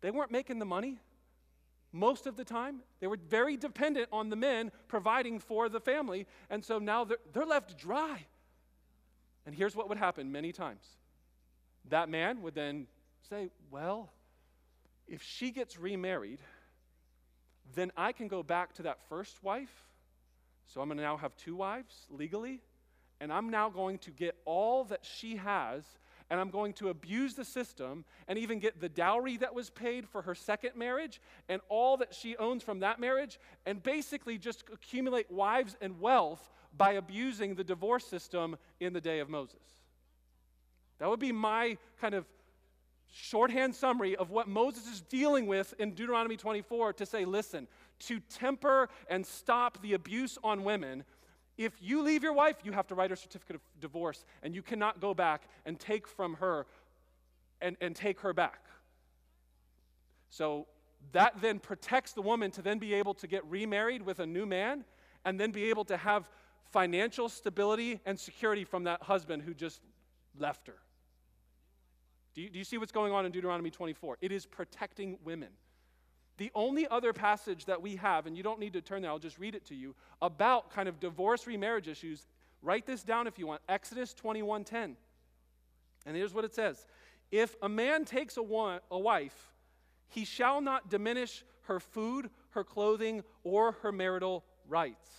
[0.00, 0.98] they weren't making the money
[1.92, 2.80] most of the time.
[3.00, 6.26] They were very dependent on the men providing for the family.
[6.50, 8.26] And so now they're, they're left dry.
[9.46, 10.84] And here's what would happen many times
[11.88, 12.86] that man would then
[13.30, 14.10] say, Well,
[15.06, 16.40] if she gets remarried,
[17.74, 19.86] then I can go back to that first wife.
[20.66, 22.60] So I'm going to now have two wives legally
[23.20, 25.84] and I'm now going to get all that she has,
[26.30, 30.08] and I'm going to abuse the system and even get the dowry that was paid
[30.08, 34.64] for her second marriage and all that she owns from that marriage, and basically just
[34.72, 39.62] accumulate wives and wealth by abusing the divorce system in the day of Moses.
[40.98, 42.26] That would be my kind of
[43.12, 47.66] shorthand summary of what Moses is dealing with in Deuteronomy 24 to say, listen,
[48.00, 51.04] to temper and stop the abuse on women,
[51.58, 54.62] if you leave your wife, you have to write a certificate of divorce, and you
[54.62, 56.66] cannot go back and take from her
[57.60, 58.64] and, and take her back.
[60.30, 60.66] So
[61.12, 64.46] that then protects the woman to then be able to get remarried with a new
[64.46, 64.84] man
[65.24, 66.30] and then be able to have
[66.70, 69.80] financial stability and security from that husband who just
[70.38, 70.76] left her.
[72.34, 74.18] Do you, do you see what's going on in Deuteronomy 24?
[74.20, 75.48] It is protecting women.
[76.38, 79.18] The only other passage that we have, and you don't need to turn there, I'll
[79.18, 82.26] just read it to you, about kind of divorce remarriage issues,
[82.62, 83.60] write this down if you want.
[83.68, 84.96] Exodus 21:10.
[86.06, 86.86] And here's what it says.
[87.30, 89.52] If a man takes a, a wife,
[90.08, 95.10] he shall not diminish her food, her clothing, or her marital rights.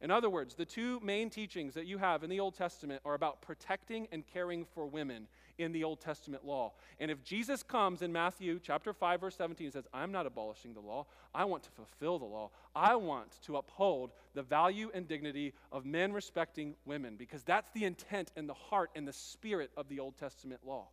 [0.00, 3.14] In other words, the two main teachings that you have in the Old Testament are
[3.14, 5.26] about protecting and caring for women
[5.58, 6.72] in the Old Testament law.
[7.00, 10.74] And if Jesus comes in Matthew chapter 5 verse 17 and says, "I'm not abolishing
[10.74, 11.06] the law.
[11.34, 12.50] I want to fulfill the law.
[12.74, 17.84] I want to uphold the value and dignity of men respecting women because that's the
[17.84, 20.88] intent and the heart and the spirit of the Old Testament law."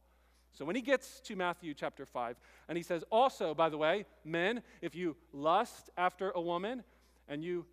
[0.53, 2.37] So when he gets to Matthew chapter 5
[2.67, 6.83] and he says, "Also, by the way, men, if you lust after a woman
[7.27, 7.65] and you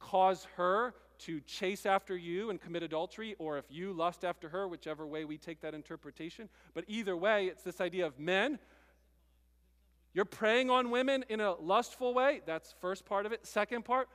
[0.00, 4.66] cause her to chase after you and commit adultery, or if you lust after her,
[4.66, 6.48] whichever way we take that interpretation.
[6.74, 8.58] But either way, it's this idea of men.
[10.12, 12.40] You're preying on women in a lustful way.
[12.46, 13.46] That's first part of it.
[13.46, 14.08] Second part,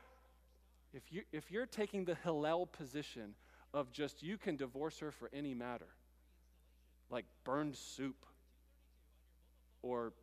[0.93, 3.35] if, you, if you're taking the Hillel position
[3.73, 5.87] of just you can divorce her for any matter,
[7.09, 8.25] like burned soup,
[9.81, 10.13] or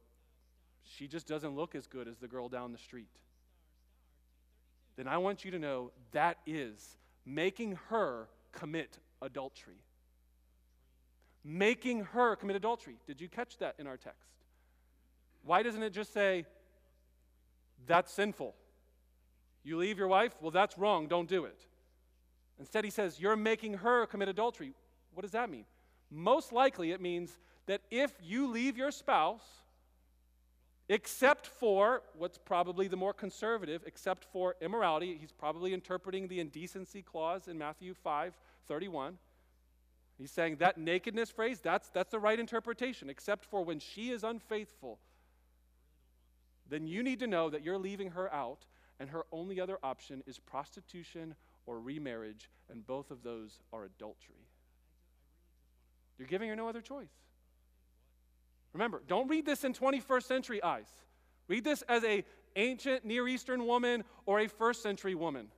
[0.83, 3.09] she just doesn't look as good as the girl down the street
[4.97, 9.83] then I want you to know that is making her commit adultery.
[11.45, 12.97] Making her commit adultery.
[13.07, 14.19] Did you catch that in our text?
[15.45, 16.45] Why doesn't it just say,
[17.87, 18.55] that's sinful?
[19.65, 20.35] You leave your wife?
[20.41, 21.09] Well, that's wrong.
[21.09, 21.67] Don't do it.
[22.59, 24.75] Instead, he says, You're making her commit adultery.
[25.15, 25.65] What does that mean?
[26.11, 29.43] Most likely, it means that if you leave your spouse,
[30.93, 37.01] except for what's probably the more conservative, except for immorality, he's probably interpreting the indecency
[37.01, 38.37] clause in Matthew 5
[38.69, 39.17] 31.
[40.19, 44.23] He's saying that nakedness phrase, that's, that's the right interpretation, except for when she is
[44.23, 44.99] unfaithful.
[46.69, 48.67] Then you need to know that you're leaving her out,
[49.01, 51.35] and her only other option is prostitution
[51.65, 54.47] or remarriage, and both of those are adultery.
[56.19, 57.09] You're giving her no other choice.
[58.73, 60.89] Remember, don't read this in 21st century eyes.
[61.49, 62.25] Read this as a
[62.57, 65.49] ancient Near Eastern woman or a first century woman.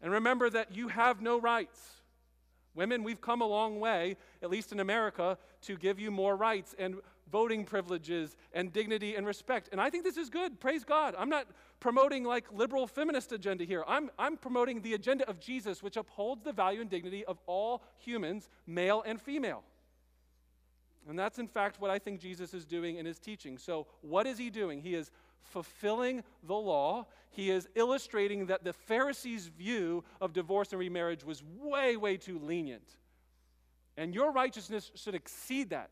[0.00, 1.80] And remember that you have no rights.
[2.74, 6.76] Women, we've come a long way, at least in America, to give you more rights
[6.78, 6.96] and
[7.30, 9.68] voting privileges and dignity and respect.
[9.72, 10.60] And I think this is good.
[10.60, 11.14] Praise God.
[11.18, 11.46] I'm not
[11.80, 13.84] promoting like liberal feminist agenda here.
[13.86, 17.82] I'm, I'm promoting the agenda of Jesus, which upholds the value and dignity of all
[17.98, 19.64] humans, male and female.
[21.08, 23.58] And that's, in fact, what I think Jesus is doing in his teaching.
[23.58, 24.80] So, what is he doing?
[24.80, 25.10] He is
[25.42, 27.06] fulfilling the law.
[27.30, 32.38] He is illustrating that the Pharisees' view of divorce and remarriage was way, way too
[32.38, 32.96] lenient.
[33.96, 35.90] And your righteousness should exceed that.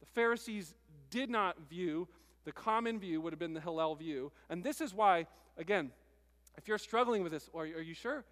[0.00, 0.74] The Pharisees
[1.10, 2.08] did not view,
[2.44, 4.32] the common view would have been the Hillel view.
[4.50, 5.26] And this is why,
[5.56, 5.90] again,
[6.56, 8.24] if you're struggling with this, are, are you sure?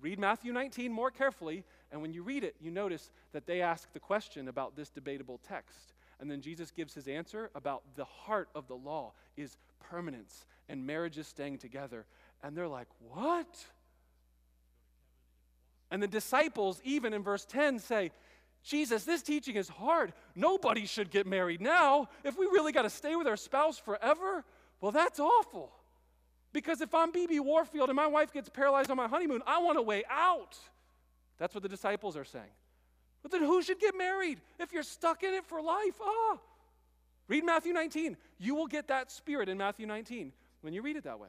[0.00, 3.92] Read Matthew 19 more carefully, and when you read it, you notice that they ask
[3.92, 5.94] the question about this debatable text.
[6.20, 10.86] And then Jesus gives his answer about the heart of the law is permanence and
[10.86, 12.04] marriages staying together.
[12.42, 13.64] And they're like, What?
[15.90, 18.12] And the disciples, even in verse 10, say,
[18.62, 20.12] Jesus, this teaching is hard.
[20.36, 22.08] Nobody should get married now.
[22.22, 24.44] If we really got to stay with our spouse forever,
[24.80, 25.72] well, that's awful.
[26.52, 29.78] Because if I'm BB Warfield and my wife gets paralyzed on my honeymoon, I want
[29.78, 30.58] a way out.
[31.40, 32.52] That's what the disciples are saying.
[33.22, 35.98] But then who should get married if you're stuck in it for life?
[36.00, 36.38] Ah.
[37.26, 38.16] Read Matthew 19.
[38.38, 41.28] You will get that spirit in Matthew 19 when you read it that way.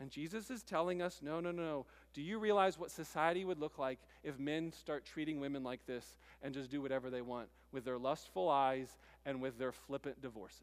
[0.00, 1.86] And Jesus is telling us no, no, no.
[2.14, 6.16] Do you realize what society would look like if men start treating women like this
[6.42, 10.60] and just do whatever they want with their lustful eyes and with their flippant divorces?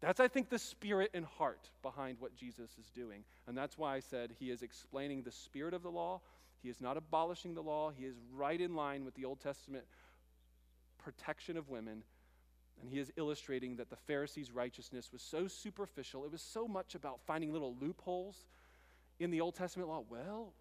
[0.00, 3.24] That's, I think, the spirit and heart behind what Jesus is doing.
[3.46, 6.20] And that's why I said he is explaining the spirit of the law.
[6.64, 7.90] He is not abolishing the law.
[7.90, 9.84] He is right in line with the Old Testament
[10.96, 12.02] protection of women.
[12.80, 16.24] And he is illustrating that the Pharisees' righteousness was so superficial.
[16.24, 18.46] It was so much about finding little loopholes
[19.20, 20.04] in the Old Testament law.
[20.08, 20.54] Well,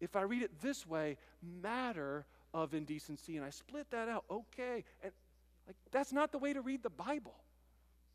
[0.00, 2.24] if I read it this way, matter
[2.54, 4.82] of indecency, and I split that out, okay.
[5.02, 5.12] And
[5.66, 7.34] like that's not the way to read the Bible.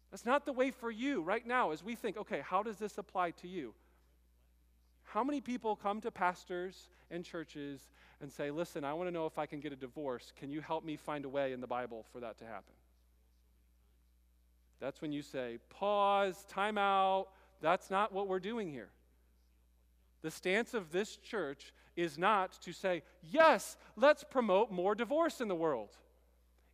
[0.09, 2.97] That's not the way for you right now as we think, okay, how does this
[2.97, 3.75] apply to you?
[5.13, 7.89] How many people come to pastors and churches
[8.21, 10.31] and say, listen, I want to know if I can get a divorce.
[10.39, 12.73] Can you help me find a way in the Bible for that to happen?
[14.79, 17.27] That's when you say, pause, time out.
[17.59, 18.89] That's not what we're doing here.
[20.21, 25.47] The stance of this church is not to say, yes, let's promote more divorce in
[25.47, 25.89] the world.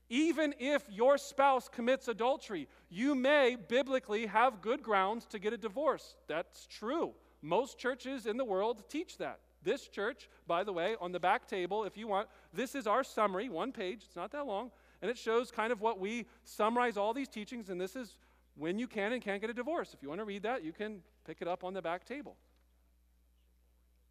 [0.10, 5.58] Even if your spouse commits adultery, you may biblically have good grounds to get a
[5.58, 6.16] divorce.
[6.28, 7.14] That's true.
[7.46, 9.40] Most churches in the world teach that.
[9.62, 13.04] This church, by the way, on the back table, if you want, this is our
[13.04, 14.72] summary, one page, it's not that long,
[15.04, 18.18] and it shows kind of what we summarize all these teachings, and this is
[18.56, 19.94] when you can and can't get a divorce.
[19.94, 22.36] If you want to read that, you can pick it up on the back table.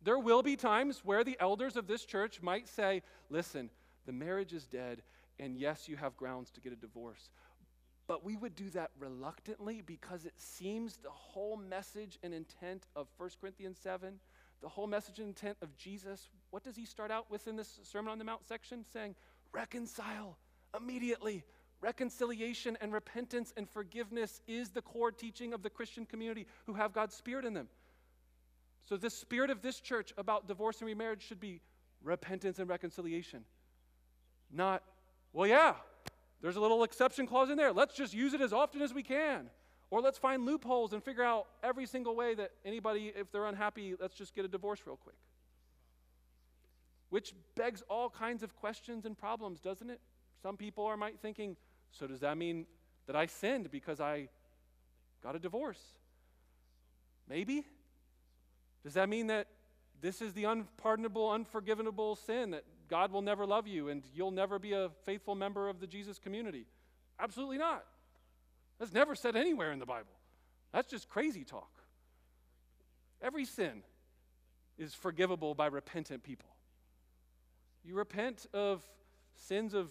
[0.05, 3.69] There will be times where the elders of this church might say, listen,
[4.07, 5.03] the marriage is dead
[5.39, 7.31] and yes, you have grounds to get a divorce.
[8.07, 13.09] But we would do that reluctantly because it seems the whole message and intent of
[13.17, 14.19] 1 Corinthians 7,
[14.61, 17.81] the whole message and intent of Jesus, what does he start out with in this
[17.83, 18.85] Sermon on the Mount section?
[18.93, 19.15] Saying,
[19.53, 20.37] reconcile
[20.77, 21.45] immediately.
[21.81, 26.93] Reconciliation and repentance and forgiveness is the core teaching of the Christian community who have
[26.93, 27.69] God's Spirit in them.
[28.89, 31.61] So, the spirit of this church about divorce and remarriage should be
[32.03, 33.45] repentance and reconciliation,
[34.51, 34.83] not
[35.33, 35.75] well, yeah,
[36.45, 37.73] there's a little exception clause in there.
[37.73, 39.49] Let's just use it as often as we can.
[39.89, 43.95] Or let's find loopholes and figure out every single way that anybody, if they're unhappy,
[43.99, 45.17] let's just get a divorce real quick.
[47.09, 50.01] Which begs all kinds of questions and problems, doesn't it?
[50.43, 51.57] Some people are might thinking,
[51.91, 52.67] so does that mean
[53.07, 54.29] that I sinned because I
[55.23, 55.81] got a divorce?
[57.27, 57.65] Maybe.
[58.83, 59.47] Does that mean that
[60.03, 64.59] this is the unpardonable, unforgivable sin that God will never love you and you'll never
[64.59, 66.67] be a faithful member of the Jesus community.
[67.19, 67.85] Absolutely not.
[68.79, 70.13] That's never said anywhere in the Bible.
[70.73, 71.71] That's just crazy talk.
[73.23, 73.83] Every sin
[74.77, 76.49] is forgivable by repentant people.
[77.85, 78.83] You repent of
[79.37, 79.91] sins of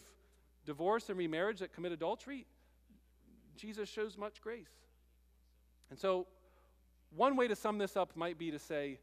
[0.66, 2.46] divorce and remarriage that commit adultery,
[3.56, 4.72] Jesus shows much grace.
[5.90, 6.28] And so,
[7.16, 9.00] one way to sum this up might be to say,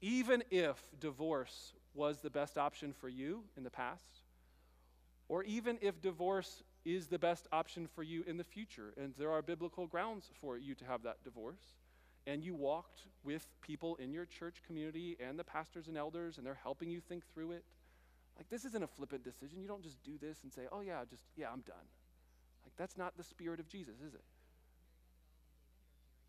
[0.00, 4.20] even if divorce was the best option for you in the past,
[5.28, 9.32] or even if divorce is the best option for you in the future, and there
[9.32, 11.74] are biblical grounds for you to have that divorce,
[12.26, 16.46] and you walked with people in your church community and the pastors and elders, and
[16.46, 17.64] they're helping you think through it.
[18.36, 19.60] Like, this isn't a flippant decision.
[19.60, 21.76] You don't just do this and say, oh, yeah, just, yeah, I'm done.
[22.64, 24.20] Like, that's not the spirit of Jesus, is it?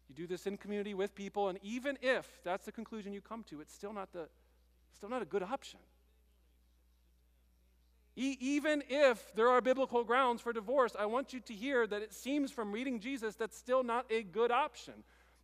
[0.07, 3.43] You do this in community with people, and even if that's the conclusion you come
[3.49, 4.29] to, it's still not, the,
[4.97, 5.79] still not a good option.
[8.15, 12.01] E- even if there are biblical grounds for divorce, I want you to hear that
[12.01, 14.95] it seems from reading Jesus that's still not a good option.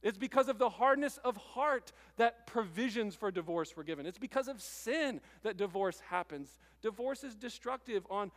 [0.01, 4.05] It's because of the hardness of heart that provisions for divorce were given.
[4.05, 6.57] It's because of sin that divorce happens.
[6.81, 8.31] Divorce is destructive on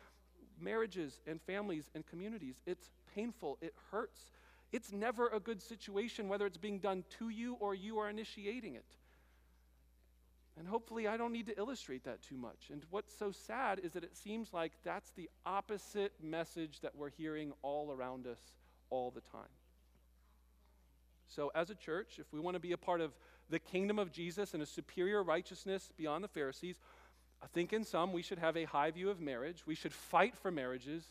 [0.61, 2.61] marriages and families and communities.
[2.67, 4.31] It's painful, it hurts.
[4.71, 8.75] It's never a good situation, whether it's being done to you or you are initiating
[8.75, 8.85] it.
[10.59, 12.71] And hopefully, I don't need to illustrate that too much.
[12.73, 17.11] And what's so sad is that it seems like that's the opposite message that we're
[17.11, 18.39] hearing all around us
[18.89, 19.43] all the time.
[21.29, 23.13] So, as a church, if we want to be a part of
[23.51, 26.77] the kingdom of Jesus and a superior righteousness beyond the Pharisees,
[27.43, 29.67] I think in some we should have a high view of marriage.
[29.67, 31.05] We should fight for marriages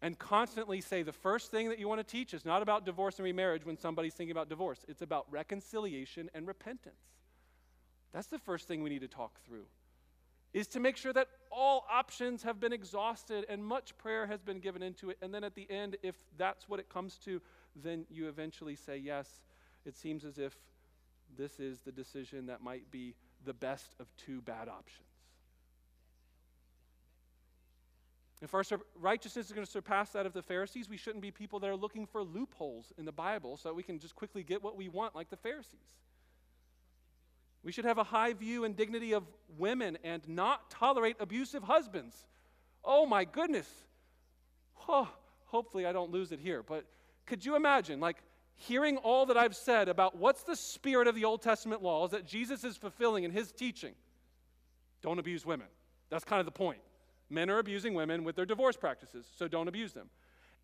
[0.00, 3.18] and constantly say the first thing that you want to teach is not about divorce
[3.18, 7.17] and remarriage when somebody's thinking about divorce, it's about reconciliation and repentance.
[8.12, 9.66] That's the first thing we need to talk through.
[10.54, 14.60] Is to make sure that all options have been exhausted and much prayer has been
[14.60, 15.18] given into it.
[15.20, 17.40] And then at the end, if that's what it comes to,
[17.76, 19.42] then you eventually say, Yes,
[19.84, 20.56] it seems as if
[21.36, 25.04] this is the decision that might be the best of two bad options.
[28.40, 28.62] If our
[29.00, 31.76] righteousness is going to surpass that of the Pharisees, we shouldn't be people that are
[31.76, 34.88] looking for loopholes in the Bible so that we can just quickly get what we
[34.88, 35.80] want, like the Pharisees.
[37.62, 39.24] We should have a high view and dignity of
[39.58, 42.26] women and not tolerate abusive husbands.
[42.84, 43.68] Oh my goodness.
[44.88, 45.08] Oh,
[45.46, 46.62] hopefully, I don't lose it here.
[46.62, 46.84] But
[47.26, 48.22] could you imagine, like,
[48.54, 52.26] hearing all that I've said about what's the spirit of the Old Testament laws that
[52.26, 53.94] Jesus is fulfilling in his teaching?
[55.02, 55.66] Don't abuse women.
[56.10, 56.80] That's kind of the point.
[57.30, 60.08] Men are abusing women with their divorce practices, so don't abuse them.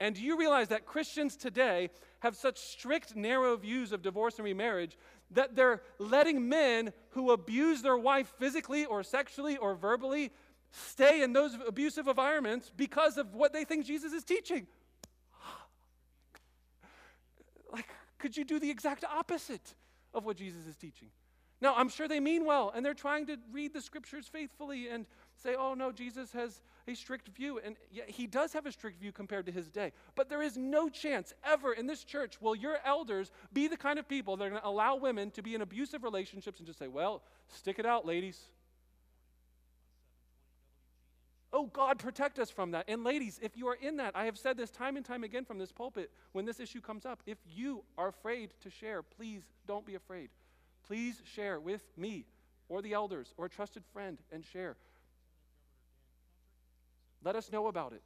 [0.01, 1.91] And do you realize that Christians today
[2.21, 4.97] have such strict, narrow views of divorce and remarriage
[5.31, 10.33] that they're letting men who abuse their wife physically or sexually or verbally
[10.71, 14.67] stay in those abusive environments because of what they think Jesus is teaching?
[17.73, 17.89] Like,
[18.19, 19.75] could you do the exact opposite
[20.13, 21.09] of what Jesus is teaching?
[21.61, 25.07] Now, I'm sure they mean well, and they're trying to read the scriptures faithfully and
[25.37, 27.61] say, oh no, Jesus has a strict view.
[27.65, 29.93] And yeah, he does have a strict view compared to his day.
[30.15, 33.99] But there is no chance ever in this church will your elders be the kind
[33.99, 36.79] of people that are going to allow women to be in abusive relationships and just
[36.79, 38.41] say, well, stick it out, ladies.
[41.57, 42.87] Oh, God, protect us from that.
[42.89, 45.45] And ladies, if you are in that, I have said this time and time again
[45.45, 47.23] from this pulpit when this issue comes up.
[47.27, 50.31] If you are afraid to share, please don't be afraid.
[50.85, 52.25] Please share with me
[52.69, 54.77] or the elders or a trusted friend and share.
[57.25, 58.03] Let us know about it.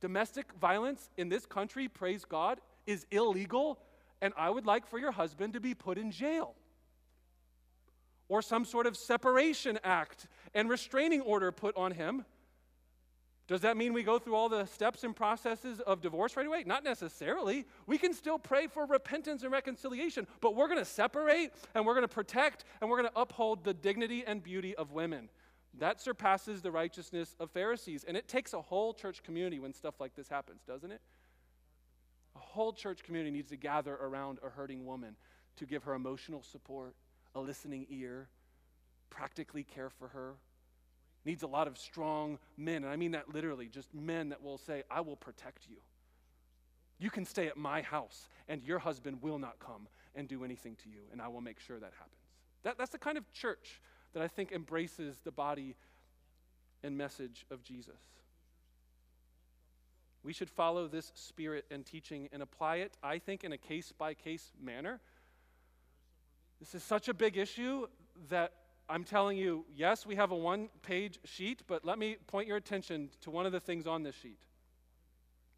[0.00, 3.78] Domestic violence in this country, praise God, is illegal,
[4.22, 6.54] and I would like for your husband to be put in jail
[8.28, 12.24] or some sort of separation act and restraining order put on him.
[13.46, 16.64] Does that mean we go through all the steps and processes of divorce right away?
[16.66, 17.64] Not necessarily.
[17.86, 21.94] We can still pray for repentance and reconciliation, but we're going to separate and we're
[21.94, 25.30] going to protect and we're going to uphold the dignity and beauty of women.
[25.78, 28.04] That surpasses the righteousness of Pharisees.
[28.06, 31.00] And it takes a whole church community when stuff like this happens, doesn't it?
[32.34, 35.16] A whole church community needs to gather around a hurting woman
[35.56, 36.94] to give her emotional support,
[37.34, 38.28] a listening ear,
[39.10, 40.34] practically care for her.
[41.24, 44.58] Needs a lot of strong men, and I mean that literally, just men that will
[44.58, 45.76] say, I will protect you.
[46.98, 50.76] You can stay at my house, and your husband will not come and do anything
[50.84, 52.22] to you, and I will make sure that happens.
[52.62, 53.80] That, that's the kind of church
[54.18, 55.76] that I think embraces the body
[56.82, 58.00] and message of Jesus.
[60.24, 63.92] We should follow this spirit and teaching and apply it, I think, in a case
[63.96, 64.98] by case manner.
[66.58, 67.86] This is such a big issue
[68.28, 68.54] that
[68.88, 72.56] I'm telling you, yes, we have a one page sheet, but let me point your
[72.56, 74.40] attention to one of the things on this sheet.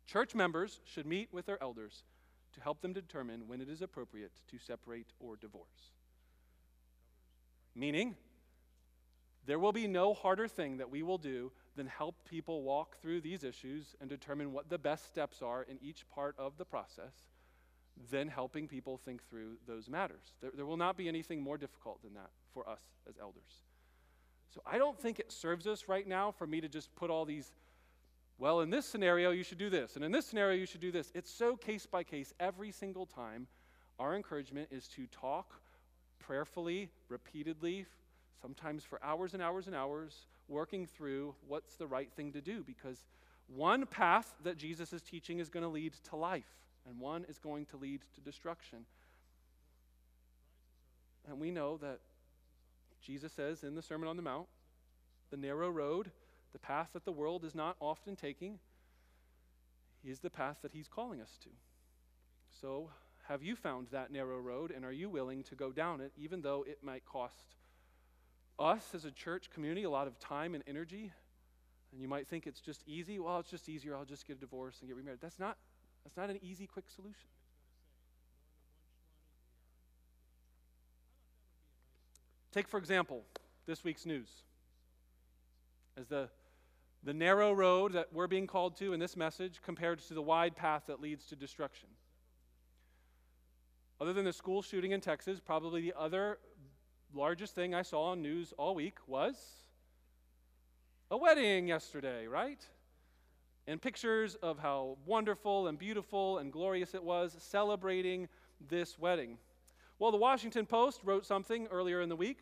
[0.07, 2.03] Church members should meet with their elders
[2.53, 5.95] to help them determine when it is appropriate to separate or divorce.
[7.75, 8.17] Meaning,
[9.51, 13.21] there will be no harder thing that we will do than help people walk through
[13.21, 17.13] these issues and determine what the best steps are in each part of the process,
[18.13, 20.35] than helping people think through those matters.
[20.41, 23.65] There, there will not be anything more difficult than that for us as elders.
[24.55, 27.25] So I don't think it serves us right now for me to just put all
[27.25, 27.53] these,
[28.39, 30.93] well, in this scenario, you should do this, and in this scenario, you should do
[30.93, 31.11] this.
[31.13, 33.49] It's so case by case every single time.
[33.99, 35.61] Our encouragement is to talk
[36.21, 37.87] prayerfully, repeatedly,
[38.41, 42.63] sometimes for hours and hours and hours, working through what's the right thing to do
[42.65, 43.05] because
[43.55, 47.39] one path that Jesus is teaching is going to lead to life, and one is
[47.39, 48.87] going to lead to destruction.
[51.29, 52.01] And we know that
[53.03, 54.47] Jesus says in the Sermon on the Mount,
[55.31, 56.11] the narrow road,
[56.53, 58.59] the path that the world is not often taking,
[60.05, 61.51] is the path that he's calling us to.
[62.61, 62.91] So,
[63.29, 66.43] have you found that narrow road and are you willing to go down it, even
[66.43, 67.55] though it might cost
[68.61, 71.13] us as a church community a lot of time and energy?
[71.93, 73.19] And you might think it's just easy.
[73.19, 73.97] Well, it's just easier.
[73.97, 75.21] I'll just get a divorce and get remarried.
[75.21, 75.57] That's not,
[76.05, 77.29] that's not an easy, quick solution.
[82.53, 83.23] Take, for example,
[83.67, 84.29] this week's news.
[85.97, 86.29] As the,
[87.05, 90.57] the narrow road that we're being called to in this message compared to the wide
[90.57, 91.89] path that leads to destruction.
[94.01, 96.39] Other than the school shooting in Texas, probably the other
[97.15, 99.37] largest thing I saw on news all week was
[101.11, 102.65] a wedding yesterday, right?
[103.67, 108.29] And pictures of how wonderful and beautiful and glorious it was celebrating
[108.69, 109.39] this wedding.
[109.99, 112.39] Well, the Washington Post wrote something earlier in the week.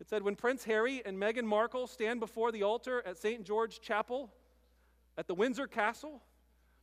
[0.00, 3.44] It said when Prince Harry and Meghan Markle stand before the altar at St.
[3.44, 4.32] George Chapel
[5.16, 6.22] at the Windsor Castle,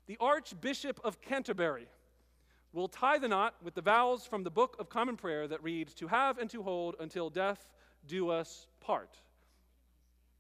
[0.06, 1.88] the Archbishop of Canterbury
[2.74, 5.90] will tie the knot with the vows from the Book of Common Prayer that read,
[5.96, 7.68] To have and to hold until death
[8.08, 9.18] do us part.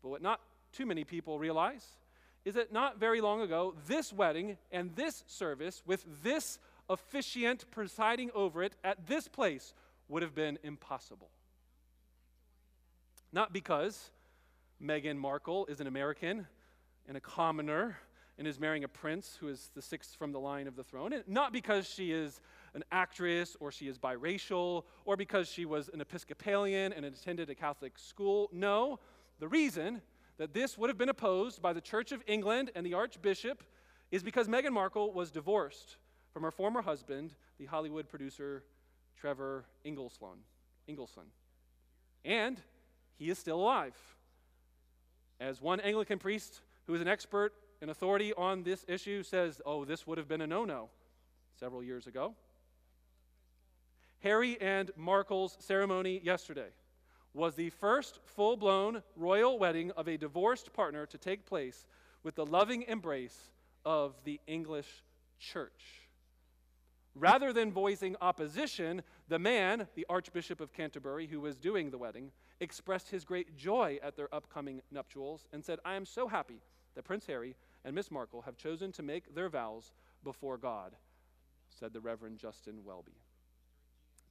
[0.02, 0.40] But what not
[0.72, 1.86] too many people realize
[2.46, 6.60] is that not very long ago, this wedding and this service with this
[6.90, 9.74] officiant presiding over it at this place
[10.08, 11.30] would have been impossible.
[13.32, 14.10] Not because
[14.82, 16.48] Meghan Markle is an American
[17.08, 17.98] and a commoner
[18.40, 21.12] and is marrying a prince who is the sixth from the line of the throne,
[21.12, 22.40] and not because she is
[22.74, 27.56] an actress or she is biracial or because she was an Episcopalian and attended a
[27.56, 28.50] Catholic school.
[28.54, 28.98] No,
[29.40, 30.02] the reason
[30.38, 33.62] that this would have been opposed by the Church of England and the Archbishop
[34.10, 35.98] is because Meghan Markle was divorced
[36.32, 38.64] from her former husband, the Hollywood producer
[39.20, 40.40] Trevor Ingleston.
[40.88, 41.24] Ingleston.
[42.24, 42.62] And
[43.18, 43.96] he is still alive.
[45.42, 49.86] As one Anglican priest who is an expert and authority on this issue says, oh,
[49.86, 50.90] this would have been a no no
[51.60, 52.36] several years ago.
[54.20, 56.70] Harry and Markle's ceremony yesterday
[57.34, 61.88] was the first full blown royal wedding of a divorced partner to take place
[62.24, 63.52] with the loving embrace
[63.86, 65.04] of the English
[65.40, 66.10] church.
[67.16, 72.32] Rather than voicing opposition, the man, the Archbishop of Canterbury, who was doing the wedding,
[72.60, 76.62] expressed his great joy at their upcoming nuptials and said, I am so happy
[76.96, 77.56] that Prince Harry
[77.86, 79.92] and Miss Markle have chosen to make their vows
[80.24, 80.96] before God,
[81.70, 83.18] said the Reverend Justin Welby.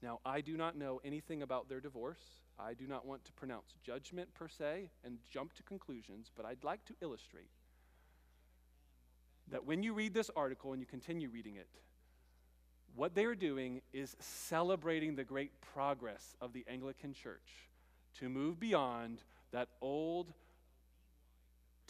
[0.02, 2.20] Now, I do not know anything about their divorce.
[2.58, 6.62] I do not want to pronounce judgment per se and jump to conclusions, but I'd
[6.62, 7.50] like to illustrate
[9.50, 11.68] that when you read this article and you continue reading it,
[12.94, 17.68] what they are doing is celebrating the great progress of the Anglican Church
[18.18, 19.22] to move beyond
[19.52, 20.32] that old,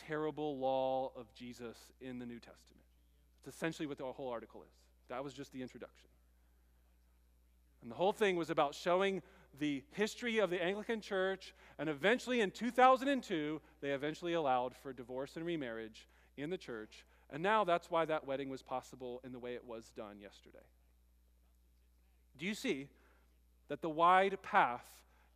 [0.07, 2.84] terrible law of Jesus in the New Testament.
[3.44, 4.74] It's essentially what the whole article is.
[5.09, 6.09] That was just the introduction.
[7.82, 9.22] And the whole thing was about showing
[9.59, 15.36] the history of the Anglican Church, and eventually in 2002, they eventually allowed for divorce
[15.36, 17.05] and remarriage in the church.
[17.30, 20.64] And now that's why that wedding was possible in the way it was done yesterday.
[22.38, 22.88] Do you see
[23.68, 24.86] that the wide path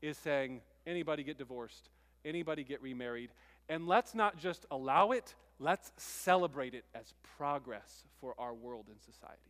[0.01, 1.91] is saying anybody get divorced,
[2.25, 3.31] anybody get remarried,
[3.73, 9.01] and let's not just allow it, let's celebrate it as progress for our world and
[9.01, 9.41] society.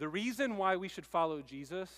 [0.00, 1.90] The reason why we should follow Jesus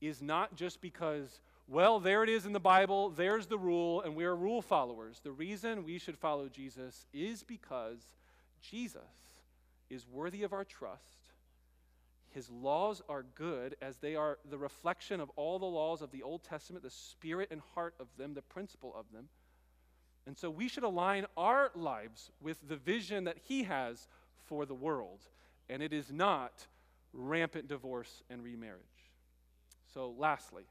[0.00, 4.16] is not just because, well, there it is in the Bible, there's the rule, and
[4.16, 5.20] we're rule followers.
[5.22, 8.08] The reason we should follow Jesus is because
[8.62, 9.02] Jesus
[9.90, 11.15] is worthy of our trust
[12.36, 16.22] his laws are good as they are the reflection of all the laws of the
[16.22, 19.30] Old Testament, the spirit and heart of them, the principle of them.
[20.26, 24.06] And so we should align our lives with the vision that He has
[24.44, 25.20] for the world,
[25.70, 26.66] and it is not
[27.14, 28.82] rampant divorce and remarriage.
[29.94, 30.64] So, lastly,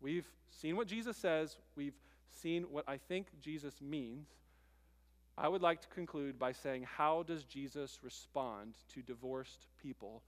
[0.00, 1.98] we've seen what Jesus says, we've
[2.40, 4.28] seen what I think Jesus means.
[5.36, 10.22] I would like to conclude by saying, how does Jesus respond to divorced people?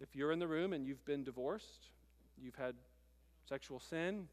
[0.00, 1.90] If you're in the room and you've been divorced,
[2.40, 2.74] you've had
[3.48, 4.28] sexual sin,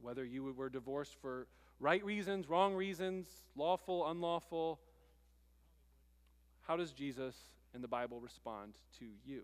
[0.00, 1.46] whether you were divorced for
[1.78, 4.80] right reasons, wrong reasons, lawful, unlawful,
[6.62, 7.36] how does Jesus
[7.74, 9.42] in the Bible respond to you?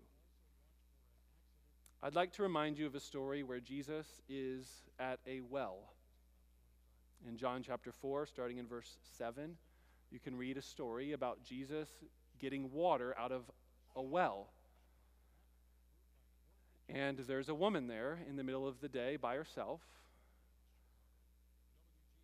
[2.03, 4.67] I'd like to remind you of a story where Jesus is
[4.99, 5.93] at a well.
[7.27, 9.55] In John chapter 4, starting in verse 7,
[10.09, 11.87] you can read a story about Jesus
[12.39, 13.43] getting water out of
[13.95, 14.49] a well.
[16.93, 19.79] And there's a woman there in the middle of the day by herself.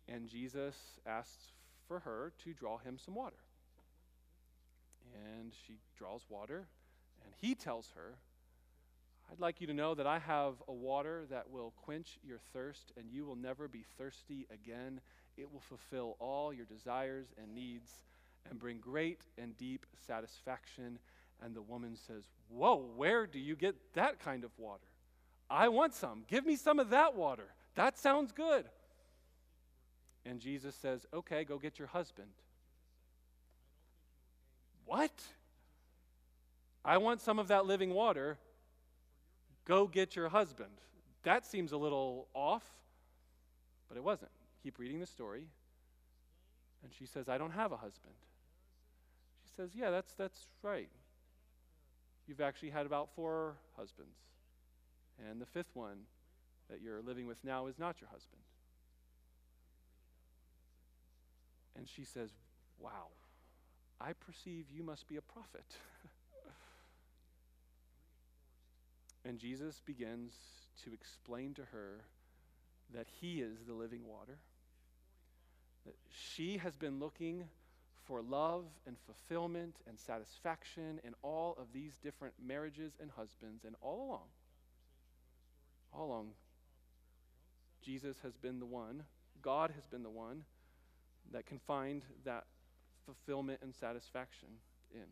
[0.06, 1.52] And Jesus asks
[1.86, 3.38] for her to draw him some water.
[5.14, 6.66] And she draws water,
[7.24, 8.18] and he tells her,
[9.32, 12.92] I'd like you to know that I have a water that will quench your thirst,
[12.96, 15.00] and you will never be thirsty again.
[15.36, 17.92] It will fulfill all your desires and needs
[18.48, 20.98] and bring great and deep satisfaction.
[21.42, 24.84] And the woman says, Whoa, where do you get that kind of water?
[25.50, 26.24] I want some.
[26.28, 27.46] Give me some of that water.
[27.74, 28.64] That sounds good.
[30.24, 32.28] And Jesus says, Okay, go get your husband.
[34.84, 35.12] What?
[36.84, 38.38] I want some of that living water.
[39.64, 40.70] Go get your husband.
[41.24, 42.64] That seems a little off,
[43.88, 44.30] but it wasn't.
[44.62, 45.44] Keep reading the story.
[46.82, 48.14] And she says, I don't have a husband.
[49.44, 50.88] She says, Yeah, that's, that's right.
[52.28, 54.16] You've actually had about four husbands.
[55.28, 56.02] And the fifth one
[56.70, 58.42] that you're living with now is not your husband.
[61.76, 62.30] And she says,
[62.78, 63.08] Wow,
[64.00, 65.64] I perceive you must be a prophet.
[69.24, 70.32] And Jesus begins
[70.84, 72.04] to explain to her
[72.94, 74.38] that He is the living water,
[75.84, 77.44] that she has been looking
[78.08, 83.76] for love and fulfillment and satisfaction in all of these different marriages and husbands, and
[83.82, 84.26] all along,
[85.92, 86.28] all along,
[87.82, 89.04] Jesus has been the one,
[89.42, 90.44] God has been the one
[91.32, 92.44] that can find that
[93.04, 94.48] fulfillment and satisfaction
[94.92, 95.04] in.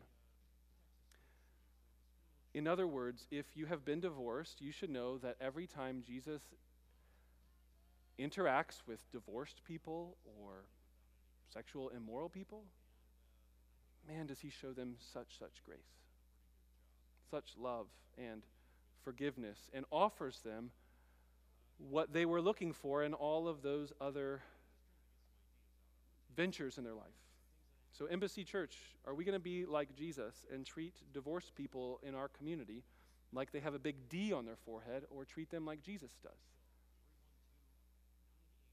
[2.53, 6.41] In other words, if you have been divorced, you should know that every time Jesus
[8.19, 10.63] interacts with divorced people or
[11.53, 12.63] sexual immoral people,
[14.07, 15.79] man, does he show them such, such grace,
[17.29, 17.87] such love
[18.17, 18.43] and
[19.03, 20.71] forgiveness, and offers them
[21.77, 24.41] what they were looking for in all of those other
[26.35, 27.05] ventures in their life.
[27.91, 32.15] So, Embassy Church, are we going to be like Jesus and treat divorced people in
[32.15, 32.83] our community
[33.33, 36.31] like they have a big D on their forehead or treat them like Jesus does?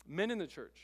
[0.07, 0.77] Men in the church,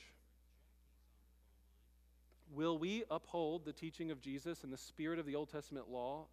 [2.55, 6.27] will we uphold the teaching of Jesus and the spirit of the Old Testament law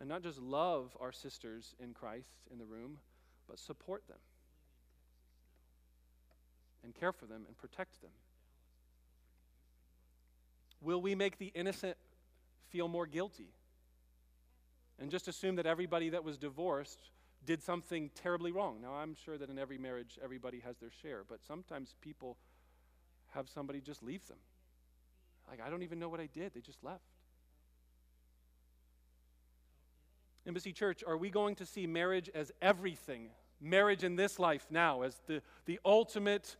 [0.00, 2.98] and not just love our sisters in Christ in the room,
[3.48, 4.18] but support them
[6.84, 8.10] and care for them and protect them?
[10.80, 11.96] Will we make the innocent
[12.70, 13.48] feel more guilty?
[14.98, 16.98] And just assume that everybody that was divorced
[17.44, 18.80] did something terribly wrong.
[18.80, 22.36] Now, I'm sure that in every marriage, everybody has their share, but sometimes people
[23.34, 24.38] have somebody just leave them.
[25.52, 27.04] Like, I don't even know what I did, they just left.
[30.46, 33.28] Embassy Church, are we going to see marriage as everything?
[33.60, 36.56] Marriage in this life now, as the, the ultimate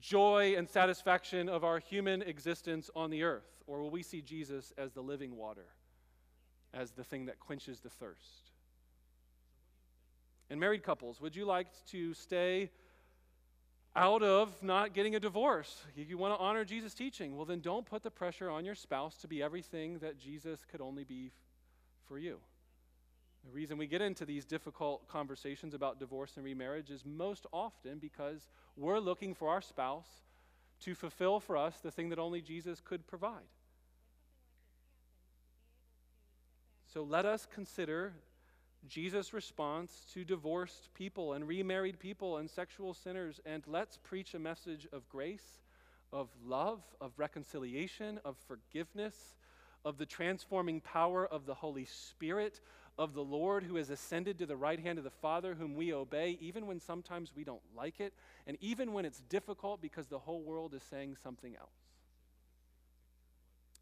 [0.00, 3.64] joy and satisfaction of our human existence on the earth?
[3.66, 5.66] Or will we see Jesus as the living water,
[6.72, 8.52] as the thing that quenches the thirst?
[10.50, 12.70] And married couples, would you like to stay
[13.96, 15.84] out of not getting a divorce?
[15.96, 17.36] You want to honor Jesus' teaching?
[17.36, 20.80] Well, then don't put the pressure on your spouse to be everything that Jesus could
[20.80, 21.32] only be
[22.06, 22.38] for you.
[23.44, 27.98] The reason we get into these difficult conversations about divorce and remarriage is most often
[27.98, 30.08] because we're looking for our spouse
[30.80, 33.44] to fulfill for us the thing that only Jesus could provide.
[36.92, 38.14] So let us consider
[38.88, 44.38] Jesus' response to divorced people and remarried people and sexual sinners, and let's preach a
[44.38, 45.62] message of grace,
[46.12, 49.36] of love, of reconciliation, of forgiveness,
[49.84, 52.60] of the transforming power of the Holy Spirit
[52.96, 55.92] of the Lord who has ascended to the right hand of the Father, whom we
[55.92, 58.12] obey, even when sometimes we don't like it,
[58.46, 61.74] and even when it's difficult because the whole world is saying something else.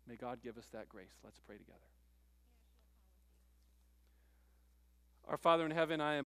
[0.09, 1.13] May God give us that grace.
[1.23, 1.91] Let's pray together.
[5.29, 6.20] Our Father in heaven, I am